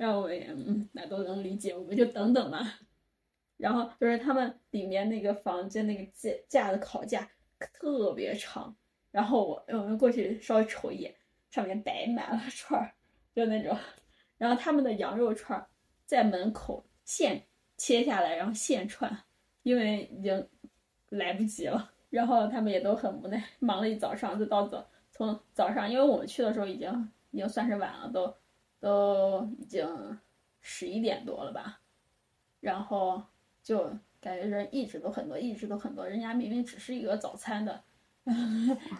[0.00, 2.80] 然后我也嗯，那都能理解，我们就等等吧。
[3.58, 7.28] 然后就是他们里面那个房间那个架架的烤架。
[7.74, 8.74] 特别长，
[9.10, 11.14] 然后我我们过去稍微瞅一眼，
[11.50, 12.94] 上面摆满了串儿，
[13.34, 13.76] 就那种。
[14.38, 15.62] 然后他们的羊肉串
[16.06, 17.44] 在门口现
[17.76, 19.14] 切下来，然后现串，
[19.62, 20.48] 因为已经
[21.10, 21.92] 来不及了。
[22.08, 28.34] 然后他们也都很无奈，忙了一早上，就到早从早上，因为我们去的时候已经已经算是晚了，都
[28.80, 30.18] 都已经
[30.60, 31.80] 十一点多了吧。
[32.60, 33.22] 然后
[33.62, 33.92] 就。
[34.22, 36.06] 感觉人一直都很多，一直都很多。
[36.06, 37.82] 人家明明只是一个早餐的，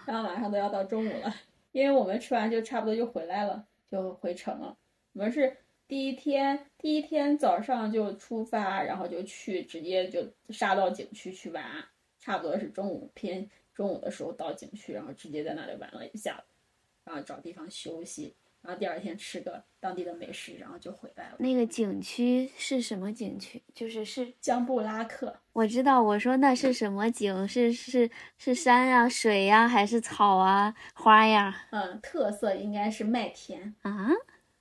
[0.06, 1.30] 然后马上都要到中午了，
[1.72, 4.74] 因为我们吃完就差不多就回来了，就回城了。
[5.12, 11.62] 我们是第一天，第一天早上就出发，然后就去，直接就杀到景区去玩，
[12.18, 16.48] 差不多是中午偏中午的时候到景区，然后直接在那里玩了一下午，
[17.04, 18.34] 然后找地方休息。
[18.62, 21.36] 然后第二天吃个当地的美食，然后就回来了。
[21.38, 23.62] 那个景区是什么景区？
[23.74, 25.34] 就是是江布拉克。
[25.52, 27.48] 我知道，我说那是什么景？
[27.48, 31.66] 是是是山呀、水呀，还是草啊、花呀？
[31.70, 34.10] 嗯，特色应该是麦田啊。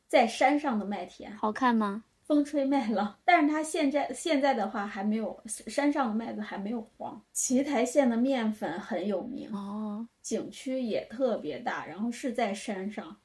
[0.07, 2.03] 在山上的麦田，好看吗？
[2.23, 3.19] 风吹麦浪。
[3.25, 7.19] 但是它现在现在的话还没有山上的麦子还没有黄。
[7.33, 13.17] 奇台县的面粉很有名哦，景区也特别大，然后是在山上，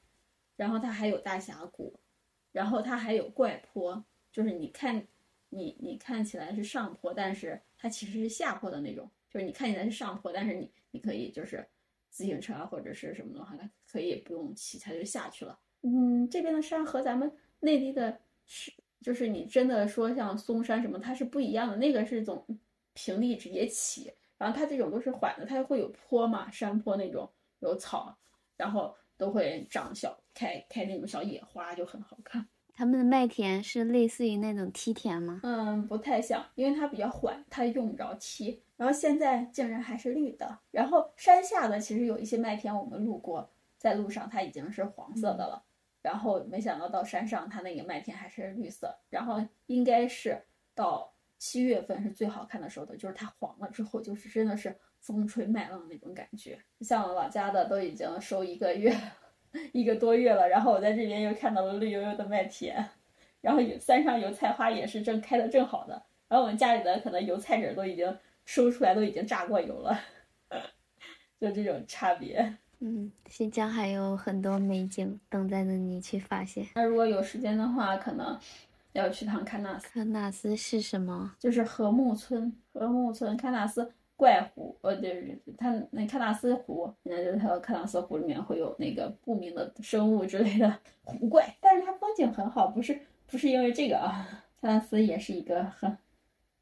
[0.57, 1.99] 然后它还有大峡谷，
[2.53, 5.07] 然后它还有怪坡，就是你看
[5.49, 11.67] 你你看起来是上坡，但是它其实是下坡的那种，就是你看起来是上坡，但是你你可以就是
[12.11, 15.59] 自行车啊或者是什么的话，它可以不用骑，它就下去了。
[15.83, 21.77] 嗯，这边的山和咱们内地的是，就是你真的说像嵩山什么，它是不一样的。
[21.77, 22.47] 那个是种
[22.95, 28.17] 平地直接起，然后它这种都是缓的，它会有坡嘛，山坡那种有草，
[28.57, 32.47] 然后都会长小开开那种小野花，就很好看。
[32.77, 35.41] 他们的麦田是类似于那种梯田吗？
[35.45, 38.61] 嗯，不太像，因为它比较缓，它用不着梯。
[38.77, 40.59] 然后现在竟然还是绿的。
[40.73, 43.49] 然后山下的其实有一些麦田，我们路过，
[43.79, 45.65] 在路上它已经是黄色的了。
[46.03, 48.99] 然后没想到到山上，它那个麦田还是绿色。
[49.09, 50.43] 然后应该是
[50.75, 56.59] 到七月份是最好看的时候的，就是它黄了之后，就是真的是风吹麦浪那种感觉。
[56.81, 58.95] 像我老家的都已经收一个月，
[59.73, 62.85] 一个多月了，然后我在这边又看到了绿油油的麦田，
[63.41, 66.03] 然后有山上油菜花也是正开的正好的。
[66.29, 70.01] 然后我们家里的可能油菜籽都已经收出来，都已经榨过油了，
[71.39, 72.57] 就这种差别。
[72.81, 76.67] 嗯，新疆还有很多美景等待着你去发现。
[76.75, 78.39] 那如果有时间的话，可能
[78.95, 80.01] 要去趟喀纳斯。
[80.01, 81.37] 喀纳斯是什么？
[81.39, 82.51] 就是禾木村。
[82.73, 94.27] 禾木村，喀纳斯怪湖，呃，对，它那喀纳斯湖，人家就是它喀纳斯湖里面会有那个不明的生物之类的 湖怪，但是它风景很好，不是不是因为这个啊。
[94.61, 95.99] 喀纳斯也是一个很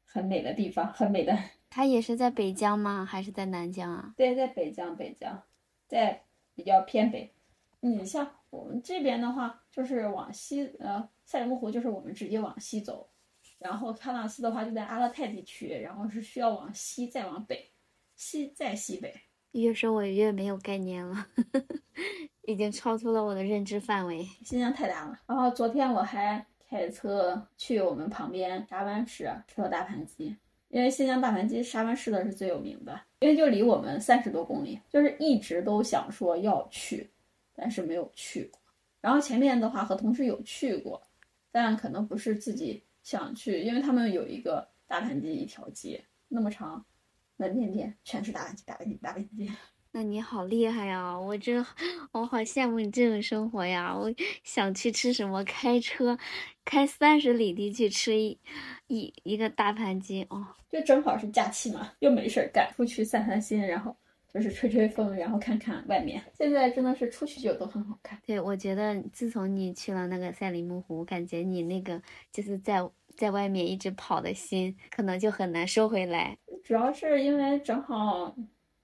[0.05, 1.33] 很美的地方，很美的。
[1.69, 3.05] 它也是在北疆吗？
[3.05, 4.13] 还是在南疆啊？
[4.17, 5.41] 对，在北疆，北疆。
[5.87, 6.23] 在
[6.55, 7.32] 比较偏北，
[7.85, 13.09] 你像我们这边的话，就是往西，呃，赛里木湖就是我们直接往西走，
[13.59, 17.69] 然后喀纳斯的话就在阿勒泰地区，然后是需要往西再往北，
[18.15, 19.13] 西再西北。
[19.51, 21.27] 越说我越没有概念了，
[22.47, 24.25] 已经超出了我的认知范围。
[24.45, 25.19] 新疆太大了。
[25.27, 30.33] 然后昨天我还开车去我们旁边沙湾市吃了大盘鸡。
[30.69, 37.07] 因为新疆大盘鸡沙湾市的是最有名的，因为就离我们三十多公里，就是一直都想说要去，
[37.55, 38.59] 但是没有去过。
[39.01, 41.01] 然后前面的话和同事有去过，
[41.51, 46.85] 但可能不是自己想去，因为他们有一个大盘鸡一条街那么长，
[47.37, 49.51] 门面店全是大盘鸡，大盘鸡，大盘鸡。
[49.95, 51.15] 那你好厉害呀！
[51.19, 51.63] 我真，
[52.11, 53.95] 我好羡慕你这种生活呀！
[53.95, 54.11] 我
[54.43, 56.17] 想去吃什么，开车
[56.65, 58.39] 开三十里地去吃一
[58.87, 60.47] 一一个大盘鸡哦。
[60.71, 63.95] 就正好是假期嘛，又没事儿干，出去散散心，然后
[64.33, 66.21] 就是吹吹风，然后看看外面。
[66.33, 68.19] 现在真的是出去就都很好看。
[68.25, 76.37] 对，我觉得自从你去了那个赛里木湖，感觉你那个就是在在外面一直跑的心，可能就很难收回来。
[76.63, 78.35] 主要是因为正好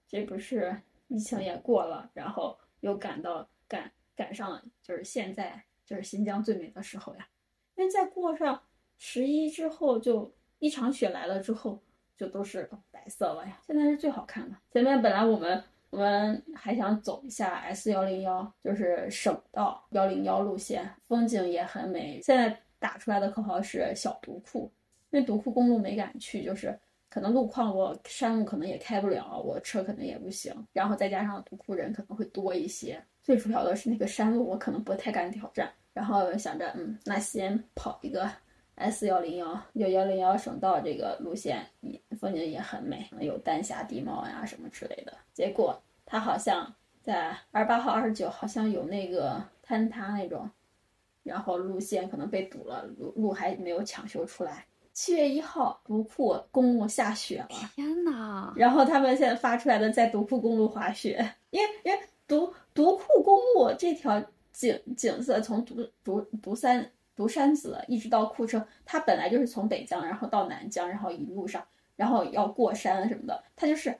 [0.06, 0.80] 这不是。
[1.12, 7.26] 疫情也过了，然后又赶到赶赶上了，就是现在就是新疆最美的时候呀。
[7.74, 8.62] 因为再过上
[8.96, 11.82] 十一之后，就一场雪来了之后，
[12.20, 13.58] 就都是白色了呀。
[13.66, 14.54] 现在是最好看的。
[14.70, 22.20] 前面本来我们我们还想走一下 S 幺零幺，就是省道幺零幺路线，风景也很美。
[22.20, 24.70] 现在打出来的口号是小独库，
[25.08, 26.78] 因为独库公路没敢去，就是。
[27.12, 33.02] 可能路况我山路可能也开不了，我车可能也不行，然后再加上独库人可能会多一些。
[33.20, 38.30] 最主要的是那个山路我可能不太敢挑战，然后想着嗯，那先跑一个
[38.80, 41.66] S 幺零幺，有幺零幺省道这个路线，
[42.18, 45.12] 风景也很美，有丹霞地貌呀什么之类的。
[45.34, 50.50] 结果它好像在二十八号、二十九好像有那个坍塌那种，
[51.22, 54.64] 然后路线可能被堵了，路路还没有抢修出来。
[54.92, 58.52] 七月一号，独库公路下雪了，天呐！
[58.56, 64.22] 然后他们现在发出来的在独库公路滑雪，因为因为独独库公路这条
[64.52, 66.90] 景景色从独独独山
[67.20, 71.62] 独山子一直到库车，它本来就是从北疆然后到南疆，然后一路上
[71.94, 73.94] 然后要过山什么的，它就是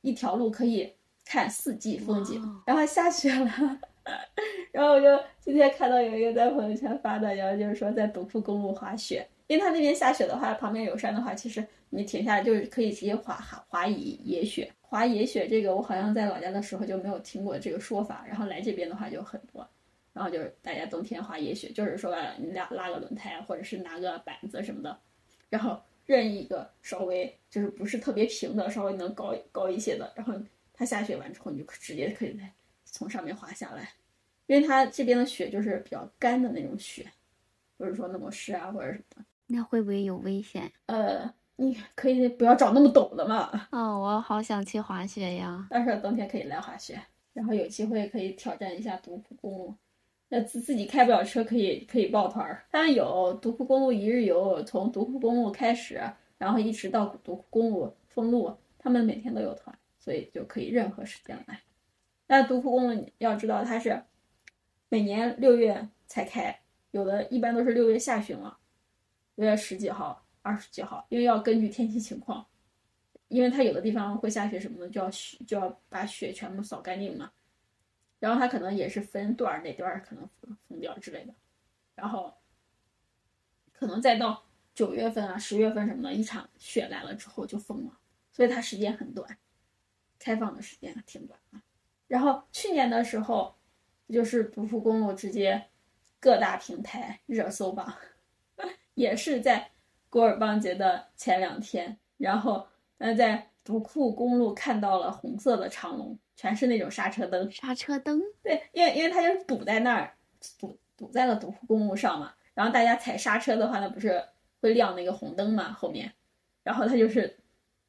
[0.00, 0.90] 一条路可以
[1.22, 2.42] 看四季风景。
[2.64, 3.78] 然后下雪了，
[4.72, 9.28] 然后我就今天看到有一个在朋友圈发的，然后就是说在独库公路滑雪。
[9.48, 14.72] 因为它那边下雪的话，旁边有山的话，其实你停下来就是可以直接滑滑滑野野雪。
[14.80, 19.68] 滑野雪这个，我好像在老家的时候就没有听过这个说法，然后来这边的话就很多。
[20.12, 24.98] 然后就是大家冬天滑野雪，就是说白了你俩拉个轮胎，或者是拿个板子什么的，
[25.48, 30.34] 然后任意一个稍微就是不是特别平的，稍微能高高一些的，然后
[30.72, 32.38] 它下雪完之后，你就直接可以
[32.84, 33.90] 从上面滑下来，
[34.46, 37.06] 因为它这边的雪就是比较干的那种雪，
[37.78, 39.24] 不是说那么湿啊或者什么的。
[39.46, 40.70] 那会不会有危险？
[40.86, 43.68] 呃，你可以不要找那么陡的嘛。
[43.70, 45.66] 哦，我好想去滑雪呀！
[45.70, 47.00] 到时候冬天可以来滑雪，
[47.32, 49.74] 然后有机会可以挑战一下独库公路。
[50.34, 52.64] 那自自己开不了车，可以可以抱团儿。
[52.70, 56.00] 当然有独库公路一日游，从独库公路开始，
[56.38, 61.60] 然后一直到独库公路封路，他们每天都有团，所以就可以任何时间来。
[62.26, 64.02] 但独库公路你要知道，它是
[64.88, 66.58] 每年六月才开，
[66.92, 68.56] 有的一般都是六月下旬了，
[69.34, 72.42] 六月十几号、二十几号，因为要根据天气情况，
[73.28, 77.30] 因为它有的地方会下雪什么的，就要雪就要把雪全部扫干净嘛。
[78.22, 81.34] 然后它可能也是分段儿，哪段儿可能封封掉之类的，
[81.96, 82.32] 然后
[83.72, 84.44] 可能再到
[84.76, 87.98] 九月份啊、十月份什么的，一场雪来了之后就封了，
[88.30, 89.36] 所以它时间很短，
[90.20, 91.60] 开放的时间挺短啊。
[92.06, 93.56] 然后去年的时候，
[94.08, 95.66] 就是独库公路直接
[96.20, 97.92] 各大平台热搜榜，
[98.94, 99.72] 也是在
[100.08, 102.68] 古尔邦节的前两天，然后
[102.98, 106.18] 呃在独库公路看到了红色的长龙。
[106.34, 110.12] 全是那种刹车灯，刹车灯，对，因为因为它就是堵在那儿，
[110.58, 112.32] 堵堵在了独库公路上嘛。
[112.54, 114.20] 然后大家踩刹车的话，那不是
[114.60, 115.72] 会亮那个红灯嘛？
[115.72, 116.10] 后面，
[116.64, 117.38] 然后它就是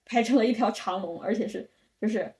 [0.05, 1.67] 排成了一条长龙，而且是
[1.99, 2.31] 就是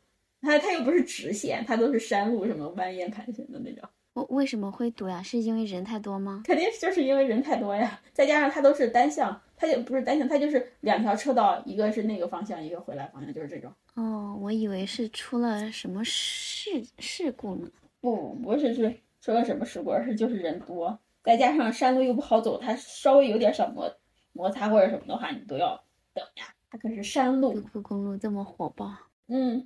[0.42, 3.90] 它它又不是直线，它都是山路，什么蜿蜒盘旋的那种。
[4.14, 5.24] 我为什么会堵呀？
[5.24, 6.44] 是因为人太多吗？
[6.46, 13.72] 肯定就是因为人太多呀，再加上它都是单向，它就不是单行，它就是两条车道，一个是那个方向，一个回来方向，就是这种。
[13.94, 17.72] 哦，我以为是出了什么事事故呢？
[18.02, 23.90] 不，不是是出了什么事故，而是就是人多，再加上山路又不好走，它稍微有点小摩
[24.34, 25.82] 摩擦或者什么的话，你都要
[26.14, 26.54] 等呀。
[26.70, 28.94] 它可是山路，独库公路这么火爆。
[29.28, 29.66] 嗯，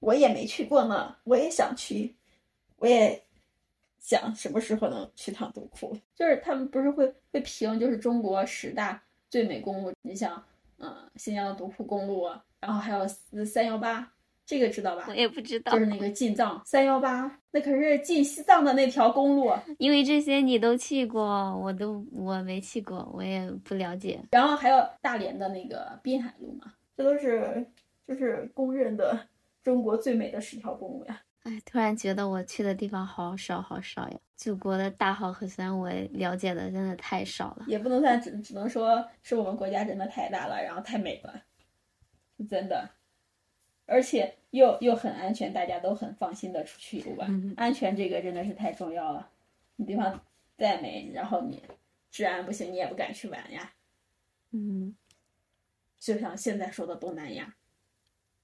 [0.00, 2.14] 我也没去过呢，我也想去，
[2.78, 3.22] 我也
[3.98, 5.94] 想什么时候能去趟独库。
[6.14, 9.02] 就是他们不是会会评，就是中国十大
[9.34, 10.40] 最美公路，你像
[10.78, 12.40] 嗯新疆的独库公路啊。
[12.60, 13.04] 然后还有
[13.44, 14.08] 三幺八，
[14.46, 15.06] 这个知道吧？
[15.08, 19.52] 我也不知道，就是那个进藏三幺八，那可是进西藏的那条公路。
[19.78, 24.20] 因为这些你都去过，我都我没去过，我也不了解。
[24.30, 27.66] 然后还有大连的那个滨海路嘛，这都是
[28.06, 29.18] 就是公认的
[29.64, 31.20] 中国最美的十条公路呀。
[31.44, 34.18] 哎，突然觉得我去的地方好少好少呀！
[34.34, 37.66] 祖国的大好河山，我了解的真的太少了。
[37.68, 41.42] 也不能算，只只能说是我们国家真的太大了，然后太美了。
[42.48, 42.88] 真的，
[43.84, 47.54] 而且又又很安全，大家都很放心的出去游玩。
[47.58, 49.30] 安全这个真的是太重要了。
[49.76, 50.24] 你地方
[50.56, 51.62] 再美，然后你
[52.10, 53.74] 治安不行，你也不敢去玩呀。
[54.52, 54.96] 嗯，
[55.98, 57.54] 就像现在说的东南亚，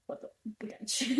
[0.05, 1.15] 我都不敢去，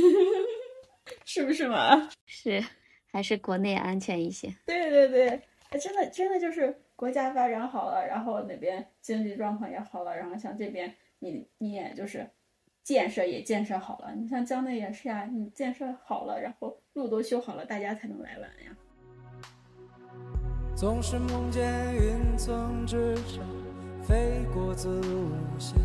[1.25, 2.09] 是不是嘛？
[2.25, 2.63] 是，
[3.11, 4.53] 还是国内安全一些。
[4.65, 5.41] 对对对，
[5.79, 12.29] 真的真的就是国家发展好了，然后那边经济状况也好了，然后像这边你你也就是。
[12.83, 18.75] 建设也建设好了，你像江内也是呀，你建设好了，然后路都修好了，大家才能来玩呀。
[20.75, 23.47] 总是梦见云层之上
[24.01, 25.77] 飞过子午线，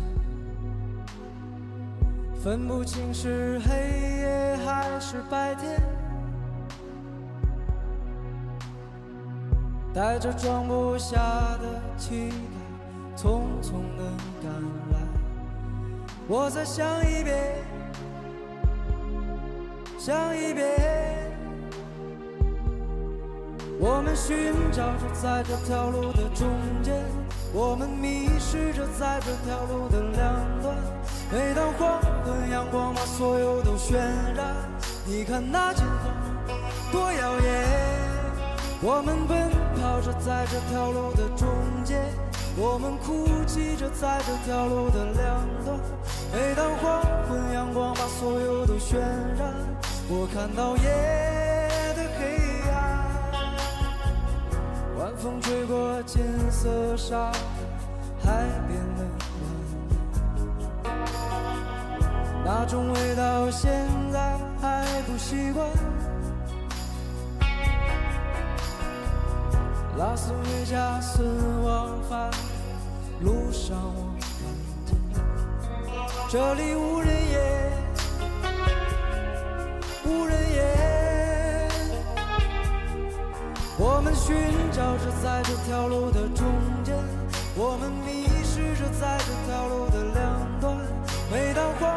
[2.43, 3.73] 分不清是黑
[4.21, 5.81] 夜还是白天，
[9.93, 11.17] 带着装不下
[11.61, 12.35] 的期待，
[13.17, 14.03] 匆匆的
[14.41, 14.51] 赶
[14.91, 14.99] 来。
[16.27, 17.55] 我再想一遍，
[19.97, 20.67] 想一遍。
[23.79, 26.47] 我们寻找着在这条路的中
[26.81, 27.03] 间，
[27.53, 30.96] 我们迷失着在这条路的两端。
[31.29, 33.97] 每当黄昏，阳光把所有都渲
[34.33, 34.55] 染。
[35.05, 36.13] 你看那金黄
[36.91, 37.97] 多耀眼。
[38.79, 41.47] 我们奔跑着在这条路的中
[41.83, 41.99] 间，
[42.55, 45.77] 我们哭泣着在这条路的两端。
[46.31, 48.95] 每当黄昏，阳光把所有都渲
[49.37, 49.53] 染，
[50.07, 50.83] 我看到夜
[51.93, 52.37] 的黑
[52.71, 53.03] 暗。
[54.97, 57.31] 晚风吹过金色沙
[62.49, 63.69] 那种味道现
[64.09, 65.67] 在还不习惯。
[69.97, 71.25] 拉斯维加斯
[71.61, 72.31] 往返
[73.19, 73.75] 路上。
[73.93, 74.95] 我看见。
[76.29, 77.71] 这里无人烟，
[80.05, 81.69] 无人烟。
[83.77, 84.33] 我们寻
[84.71, 86.45] 找着在这条路的中
[86.85, 86.95] 间，
[87.57, 90.77] 我们迷失着在这条路的两端。
[91.29, 91.96] 每当黄，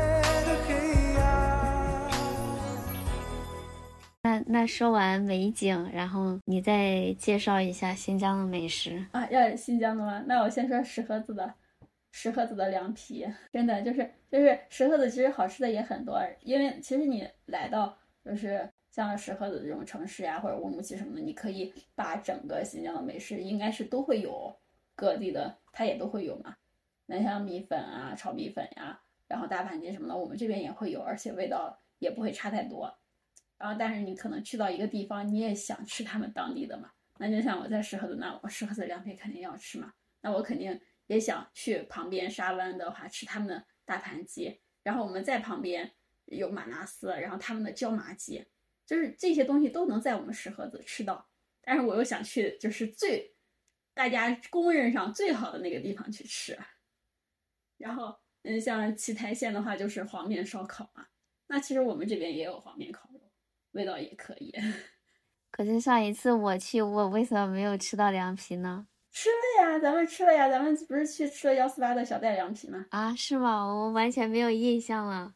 [4.47, 9.05] 那说完美景，然后你再介绍一下新疆的美食。
[9.11, 10.23] 啊，要新疆的吗？
[10.27, 11.53] 那我先说石河子的，
[12.11, 24.55] 石河子的凉皮，真的就是就是石河子其实好吃的也很多，因为其实你来到就是像石河子这种城市呀，或者乌鲁木齐什么的，你可以把整个新疆的美食应该是都会有，
[24.95, 26.55] 各地的它也都会有嘛。
[27.05, 32.93] 那像米粉啊、炒米粉呀，然后大盘鸡什么的，我们这边也会有，而且味道也不会差太多。
[33.61, 36.91] 然后，但是你可能去到一个地方，你也想吃他们当地的嘛。
[37.19, 39.93] 那就像我在石河子，那我石河子凉皮肯定要吃嘛。
[40.21, 45.91] 那我肯定也想去旁边沙湾的话吃他们的大盘鸡，然后我们在旁边
[46.25, 48.43] 有马纳斯，然后他们的椒麻鸡，
[48.83, 51.29] 就是这些东西都能在我们石河子吃到。
[51.61, 53.35] 但是我又想去，就是最
[53.93, 56.57] 大家公认上最好的那个地方去吃。
[57.77, 61.05] 然后，嗯，像奇台县的话，就是黄面烧烤嘛。
[61.45, 63.10] 那其实我们这边也有黄面烤，
[63.71, 64.53] 味道也可以。
[65.51, 68.87] 可是上一次我去，我为什么没有吃到凉皮呢？
[69.11, 72.85] 吃了呀，咱们吃了呀，咱们不是去吃了幺四八的小袋凉皮吗？
[72.91, 73.65] 啊，是吗？
[73.65, 75.33] 我完全没有印象了。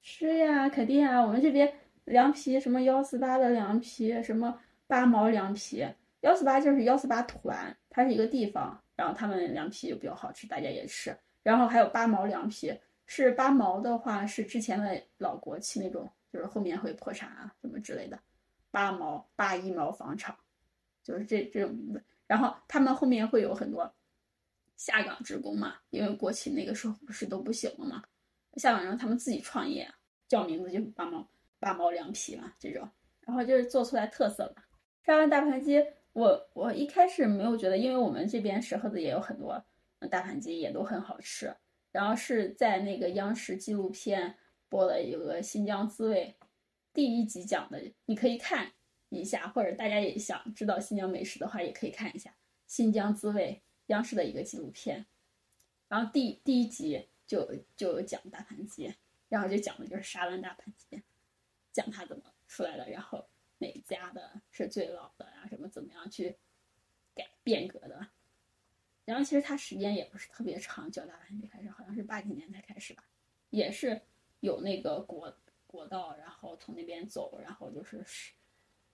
[0.00, 1.70] 是呀，肯定啊，我们这边
[2.06, 5.86] 凉皮什么幺四八的凉皮，什么八毛凉皮，
[6.22, 11.14] 幺四八就是幺四八团，它是一个地方，然后他们凉皮就比较好吃，大家也吃。
[11.42, 12.74] 然后还有八毛凉皮，
[13.04, 18.18] 是八毛的话是之前的老国企那种，就是后面会破产啊什么之类的。
[18.70, 20.36] 八毛八一毛房厂，
[21.02, 22.04] 就是这这种名字。
[22.26, 23.90] 然后他们后面会有很多
[24.76, 28.04] 下岗职工嘛，因为国企那个时候不是都不行了嘛，
[28.56, 29.90] 下岗人他们自己创业，
[30.28, 31.26] 叫名字就八毛
[31.58, 32.88] 八毛凉皮嘛这种，
[33.22, 34.54] 然后就是做出来特色了。
[35.02, 39.64] 沙湾大盘鸡，我我一开始没有觉得，因为我们这边石河子也有很多
[40.10, 41.56] 大盘鸡，也都很好吃。
[41.90, 44.36] 然后是在那个央视纪录片
[44.68, 46.36] 播了有个新疆滋味。
[46.92, 48.72] 第一集讲的，你可以看
[49.08, 52.30] 一下，或者大家也想知道新疆美食的话，也可以看一下
[52.66, 55.06] 《新疆滋味》央视的一个纪录片。
[55.88, 58.94] 然后第第一集就就讲大盘鸡，
[59.28, 61.02] 然后就讲的就是沙湾大盘鸡，
[61.72, 66.36] 讲它怎么出来的，然后哪家的是最老的啊，什么怎么样去
[67.14, 68.08] 改变革的。
[69.04, 73.04] 然后其实它时间也不是特别长，叫大盘鸡开始好像是八几年才开始吧，
[73.50, 74.02] 也是
[74.40, 75.36] 有那个国。
[75.70, 78.32] 国道，然后从那边走，然后就是司，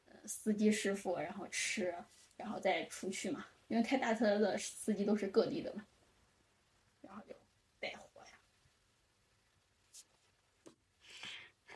[0.06, 1.94] 呃，司机师傅，然后吃，
[2.36, 3.46] 然后再出去嘛。
[3.68, 5.86] 因为开大车的司机都是各地的嘛，
[7.02, 7.36] 然后就
[7.78, 8.20] 带货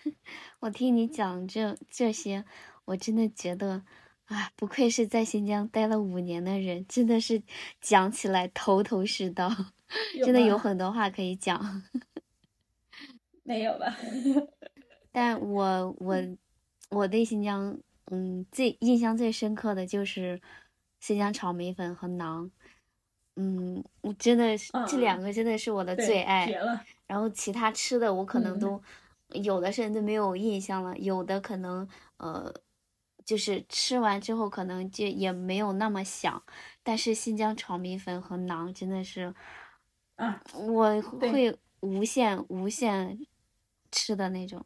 [0.02, 0.12] 呀。
[0.58, 2.44] 我听你讲这这些，
[2.84, 3.84] 我真的觉得，
[4.24, 7.40] 啊，不愧是在新疆待了五年的人，真的是
[7.80, 9.48] 讲起来头头是道，
[10.24, 11.84] 真的有很多话可以讲。
[13.48, 13.96] 没有吧？
[15.10, 16.16] 但我我
[16.90, 17.76] 我对新疆，
[18.10, 20.38] 嗯，最印象最深刻的就是
[21.00, 22.50] 新疆炒米粉和馕，
[23.36, 26.54] 嗯，我真的是这两个真的是我的最爱。
[27.06, 28.78] 然后其他吃的我可能都
[29.32, 31.88] 有的甚至没有印象了，有的可能
[32.18, 32.52] 呃，
[33.24, 36.42] 就是吃完之后可能就也没有那么想。
[36.82, 39.34] 但是新疆炒米粉和馕真的是，
[40.16, 43.18] 啊，我会无限无限
[43.90, 44.64] 吃的那种。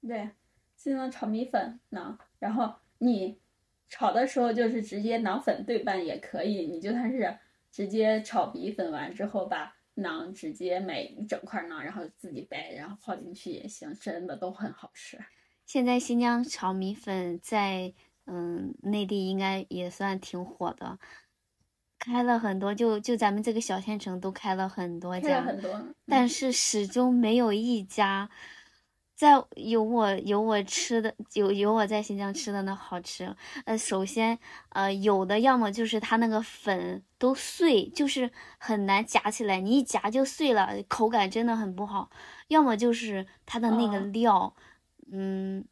[0.00, 0.30] 对，
[0.76, 3.40] 新疆炒米粉馕，然后你
[3.88, 7.38] 炒的时候就是直接馕粉对半也可以，你就算是
[7.70, 15.18] 直接炒米粉完之后把馕直接买一整块馕，然后自己掰，然后泡进去也行，真的都很好吃。
[15.66, 17.92] 现在新疆炒米粉在
[18.26, 20.98] 嗯内地应该也算挺火的，
[22.08, 25.70] 开了很多，就就咱们这个小县城都开了很多家，很多，
[26.06, 28.30] 但是始终没有一家。
[29.14, 33.34] 在有我有我吃的有有我在新疆吃的那好吃，
[33.64, 34.38] 呃，首先
[34.68, 42.08] 呃有的要么就是它那个粉都碎，就是很难夹起来，你一夹就碎了，口感真的很不好；
[42.46, 44.54] 要么就是它的那个料，
[45.10, 45.64] 嗯，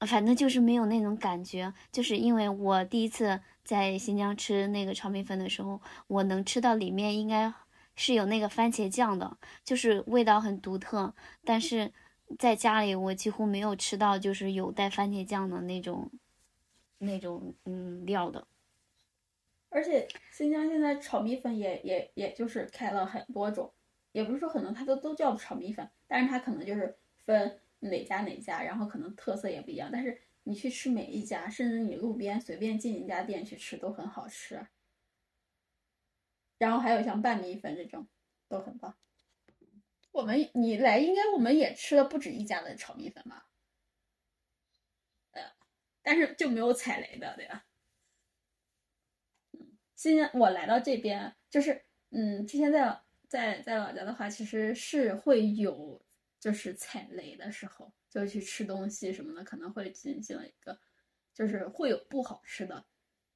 [0.00, 1.72] 反正就是没有那种感觉。
[1.92, 7.52] 就是因为我第一次在新疆吃那个炒米粉的时候，我能吃到里面应该
[7.96, 11.92] 是有那个番茄酱的，就是味道很独特，但是。
[12.38, 16.10] 在家里，我几乎没有吃到就是有带番茄酱的那种，
[16.96, 18.46] 那种嗯料的。
[19.68, 23.70] 而且新疆现在炒米粉也也也就是开了很多种，
[24.12, 26.96] 也不是说很多它都都叫炒米粉，但是它可能就是
[27.26, 34.66] 分哪家哪家，然后可能特色也不一样，但是你去吃每一家，甚至你路边随便进一家店去吃都很好吃。
[36.58, 38.06] 然后还有像拌米粉这种
[38.48, 38.96] 都很棒。
[40.12, 43.48] 我们你来应该我们也吃了不止一家的炒米粉吧？
[45.30, 45.42] 呃，
[46.02, 47.64] 但是就没有踩雷的，对吧？
[49.52, 56.04] 嗯，新疆我来到这边就是嗯，之前在在在老家的话，其实是会有
[56.42, 60.80] 就是踩雷的时候，就去吃东西什么的，可能会进行一个
[61.32, 62.84] 就是会有不好吃的。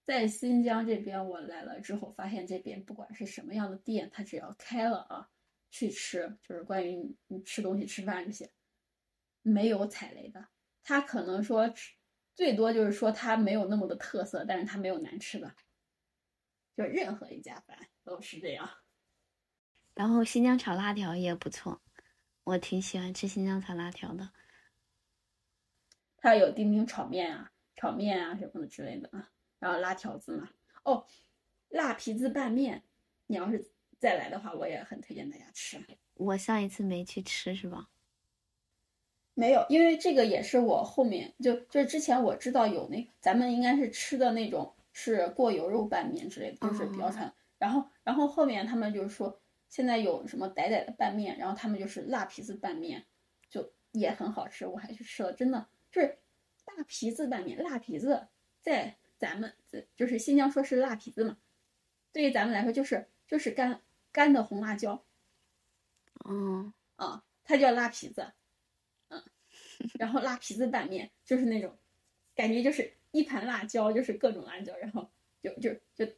[0.04, 5.30] 在新疆这边，我来了之后发现这边不管是什么样的店，它只要开了啊。
[5.68, 8.50] 去吃就是关于你吃东西、吃饭这些，
[9.42, 10.48] 没有踩雷的。
[10.82, 11.70] 他可能说
[12.34, 15.54] 最多就是说他没有那么的特色，但是他没有难吃的。
[16.76, 18.70] 就任何一家饭都是这样。
[19.94, 21.82] 然后新疆炒辣条也不错，
[22.46, 24.30] 我挺喜欢吃新疆炒辣条的。
[26.16, 30.50] 它有丁丁炒面啊、炒面啊什么的之类的啊，然后辣条子嘛。
[30.84, 31.04] 哦，
[31.68, 32.82] 辣皮子拌面，
[33.26, 33.70] 你要是。
[33.98, 35.82] 再来的话，我也很推荐大家吃。
[36.14, 37.88] 我上一次没去吃是吧？
[39.32, 47.34] 没有，因为这个也是我后面就就是之前我知道有那咱们应该是吃的那种是过油肉拌面之类的，就是比较传。
[47.56, 53.06] 然后然后后面他们就是说现在有什么傣傣的拌面，然后他们就是辣皮子拌面，
[53.48, 56.18] 就也很好吃，我还去吃了，真的就是
[56.66, 58.28] 辣皮子拌面，辣皮子
[58.60, 59.54] 在咱们
[59.94, 61.38] 就是新疆说是辣皮子嘛，
[62.12, 63.80] 对于咱们来说就是就是干。
[64.12, 65.04] 干的红辣椒，
[66.24, 68.32] 嗯啊，它叫辣皮子，
[69.08, 69.22] 嗯，
[69.98, 71.76] 然后辣皮子拌面就是那种，
[72.34, 75.10] 感觉就是一盘辣椒，就是各种辣椒，然后
[75.42, 76.10] 就就就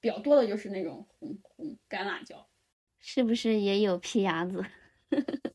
[0.00, 2.46] 比较多的就是那种红红干辣椒，
[3.00, 4.64] 是不是也有皮牙子？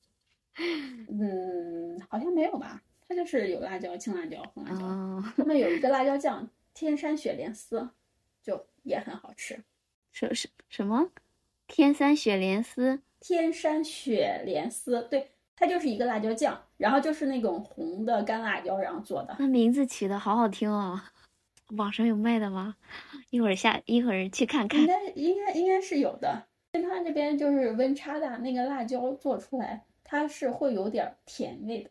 [1.09, 7.89] 嗯，好像没有吧，它就是有辣椒，青辣椒、红辣椒，他们有一个辣椒酱，天山雪莲丝，
[8.41, 9.63] 就也很好吃。
[10.11, 11.11] 什什什么？
[11.67, 19.35] 天山雪莲丝，天山雪莲丝，对，它就是一个辣椒酱，然后就是那种红的干辣椒，然后做的。
[19.39, 21.01] 那名字起的好好听哦，
[21.75, 22.75] 网上有卖的吗？
[23.29, 24.79] 一会儿下一会儿去看看。
[24.79, 26.47] 应该应该应该是有的。
[26.81, 31.89] 它这边就是温差大，那个辣椒做出来，它是会有点甜味的。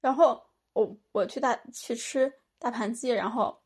[0.00, 3.58] 然后我我去大去吃大盘鸡，然后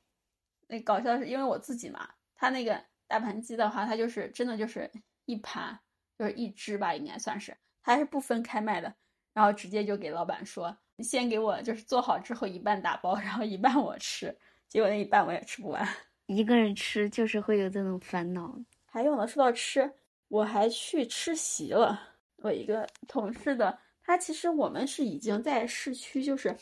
[0.67, 4.91] 那搞笑是因为我自己嘛，他那个大盘鸡的话，它就是真的就是。
[5.27, 5.79] 一盘
[6.19, 8.93] 就是一只吧，应该算是，它是不分开卖的，
[9.33, 15.87] 然后直接就给老板说，先给我就是做好之后一半打包，然后一半我吃，结果那一半我也吃不完，
[16.27, 18.59] 一个人吃就是会有这种烦恼。
[18.87, 19.93] 还有呢，说到吃，
[20.31, 26.57] 我还去吃席了，我一个同事的，他其实我们是已经在市区，就是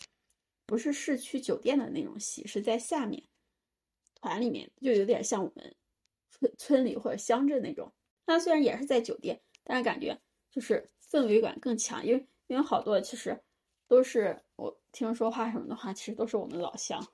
[0.65, 3.23] 不是市区酒店的那种席，是在下面
[4.15, 5.77] 团里面，就有点像我们
[6.31, 7.93] 村村里或者乡镇那种。
[8.25, 10.19] 他虽然也是在酒店，但是感觉
[10.51, 13.39] 就是氛围感更强，因为因为好多其实
[13.87, 17.07] 都是我听说话什么的话，其实都是我们老乡，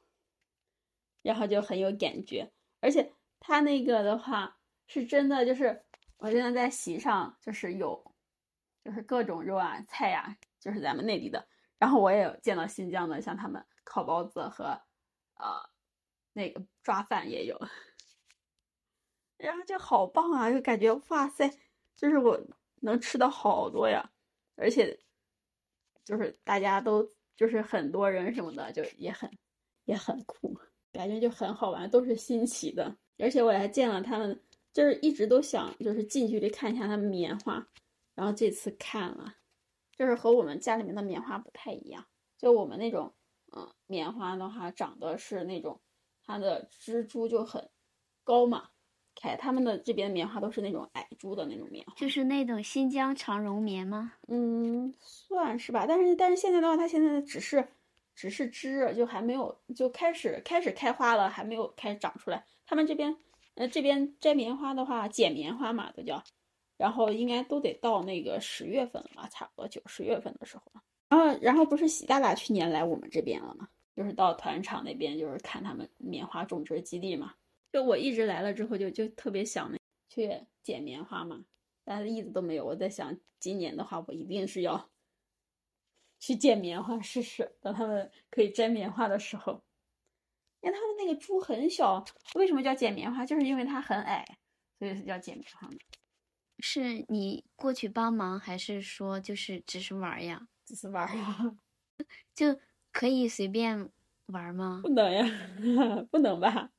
[1.22, 2.52] 然后就很有感觉。
[2.78, 5.84] 而且他那个的话是真的，就是
[6.25, 8.03] 我现在在席上就是有，
[8.83, 11.47] 就是各种肉啊菜呀，就是咱们内地的。
[11.79, 14.64] 然后我也见到新疆的，像他们烤包子和
[15.35, 15.68] 呃
[16.33, 17.61] 那个抓饭也有。
[19.37, 21.47] 然后就好棒啊，就感觉哇塞，
[21.95, 22.41] 就是我
[22.77, 24.11] 能吃到好多呀，
[24.57, 24.99] 而且
[26.07, 27.07] 就是大家都
[27.37, 29.31] 就是很多人什么的，就也很
[29.85, 30.59] 也很酷，
[30.91, 32.97] 感觉就很好玩，都是新奇的。
[33.18, 34.43] 而且我还见了他们，
[34.75, 37.66] 就是一直都想就是近距离看一下它们棉花，
[38.14, 39.37] 然后这次看了，
[39.97, 42.05] 就是和我们家里面的棉花不太一样，
[42.37, 43.14] 就我们那种
[43.57, 45.81] 嗯棉花的话，长的是那种
[46.27, 47.70] 它的蜘蛛就很
[48.22, 48.68] 高嘛。
[49.16, 54.14] 凯他们的这边棉花都是那种矮株的那种棉花，就是那种新疆长绒棉吗？
[54.27, 55.87] 嗯，算是吧。
[55.87, 57.68] 但是但是现在的话，它现在只是
[58.16, 62.45] 只是枝，就还没有就开始开始开花了，还没有开始长出来。
[62.66, 63.16] 他们这边
[63.55, 66.22] 那这边摘棉花的话，剪棉花嘛都叫，
[66.76, 70.82] 然后应该都得到那个十月份了吧，差不多九十月份的时候了。
[71.09, 73.68] 然后然后不是习大大去年来我们这边了吗？
[73.94, 77.34] 就是到团场那边就是看他们棉花种植基地嘛。
[77.72, 79.78] 就我一直来了之后，就就特别想那
[80.09, 81.44] 去捡棉花嘛，
[81.84, 82.64] 但是一直都没有。
[82.64, 84.90] 我在想，今年的话，我一定是要
[86.18, 87.57] 去捡棉花试试。
[87.61, 89.62] 等他们可以摘棉花的时候，
[90.64, 92.02] 因为他的那个株很小。
[92.34, 93.24] 为什么叫剪棉花？
[93.24, 94.24] 就是因为它很矮，
[94.78, 95.74] 所以是叫剪棉花嘛。
[96.60, 100.48] 是你过去帮忙，还是说就是只是玩呀？
[100.64, 101.56] 只是玩呀。
[102.34, 102.58] 就
[102.92, 103.90] 可以随便
[104.26, 104.80] 玩吗？
[104.82, 105.24] 不能呀，
[106.10, 106.70] 不能吧？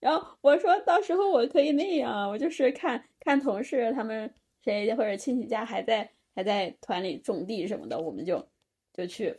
[0.00, 4.32] 然后我说到时候我可以那样，我就是看看同事他们
[4.62, 8.46] 谁或者亲戚家还在还在团里种地什么的，我们就
[8.92, 9.38] 就去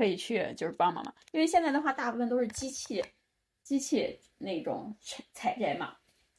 [0.00, 1.12] 可以去就是帮忙嘛。
[1.32, 3.04] 因为现在的话，大部分都是机器
[3.62, 5.94] 机器那种采采摘嘛。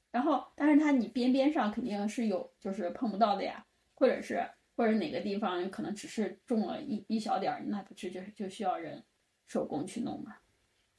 [0.09, 4.43] 然后，但是它你边边上肯定是有就是碰不到的呀，或者是
[4.75, 9.03] 或者哪个地方可能只是种了一一小点儿，那不是就就需要人
[9.45, 10.35] 手工去弄嘛。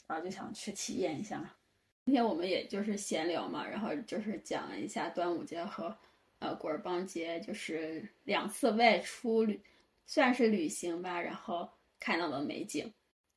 [0.07, 1.57] 然后就想去体验一下。
[2.05, 5.97] 今天我们也就是闲聊嘛，然后就是讲一下端午节和
[6.39, 9.61] 呃古尔邦节，就是两次外出旅，
[10.07, 11.69] 算是旅行吧，然后
[12.03, 12.93] 看到的美景。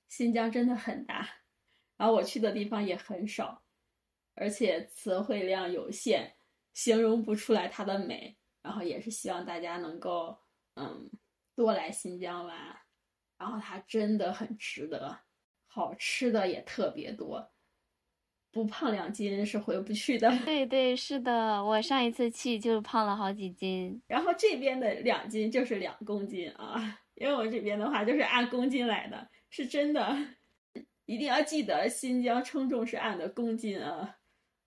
[0.09, 1.29] 新疆真的很大，
[1.97, 3.61] 然后我去的地方也很少。
[4.33, 6.35] 而且词汇量有限，
[6.73, 8.35] 形容不出来它的美。
[8.63, 10.35] 然后也是希望大家能够，
[10.73, 11.07] 嗯，
[11.55, 12.57] 多来新疆玩。
[13.37, 15.19] 然后它真的很值得，
[15.67, 17.51] 好吃的也特别多，
[18.51, 20.31] 不胖两斤是回不去的。
[20.45, 24.01] 对对，是的，我上一次去就胖了好几斤。
[24.07, 30.15] 然后这边的两斤就是两公斤啊，因为我这边的话就是按公斤来的，是真的，
[31.05, 34.17] 一定要记得新疆称重是按的公斤啊。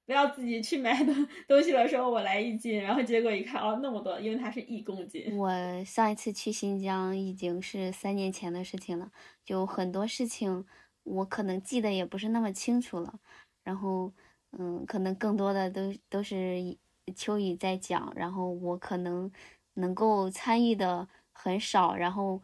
[0.06, 1.12] 不要自己去买的
[1.46, 5.36] 东西的时候，我来一斤，然后结果一看，哦，那么多，因为它是一公斤。
[5.36, 5.50] 我
[5.84, 9.12] 上一次去新疆已经是三年前的事情了，
[9.44, 10.64] 就很多事情
[11.02, 13.20] 我可能记得也不是那么清楚了。
[13.62, 14.10] 然后，
[14.58, 16.78] 嗯，可能更多的都都是
[17.14, 19.30] 秋雨在讲，然后我可能
[19.74, 21.06] 能够参与的
[21.42, 21.94] 很少。
[21.94, 22.40] 然后，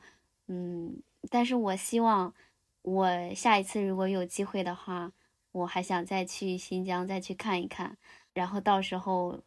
[0.48, 2.32] 嗯，但是我希望
[2.82, 5.12] 我下一次如果有机会的话。
[5.54, 7.96] 我还想再去新疆再去看一看，
[8.32, 9.38] 然后到时候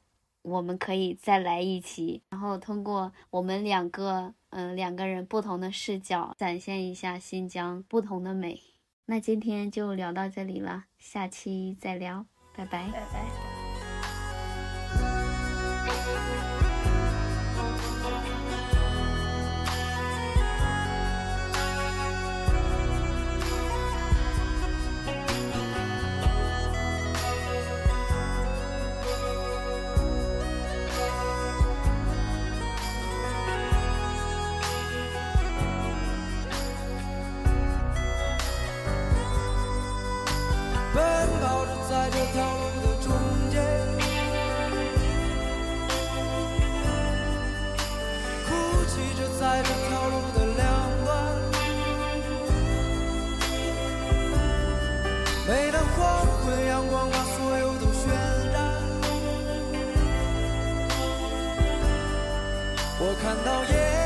[0.42, 8.58] 我们可以再来一期，然后通过我们两个嗯两个人不同的视角，展现一下新疆不同的美。
[9.08, 12.26] 那今天就聊到这里了，下期再聊，
[12.56, 13.57] 拜拜，拜拜。
[63.28, 63.97] 看到夜。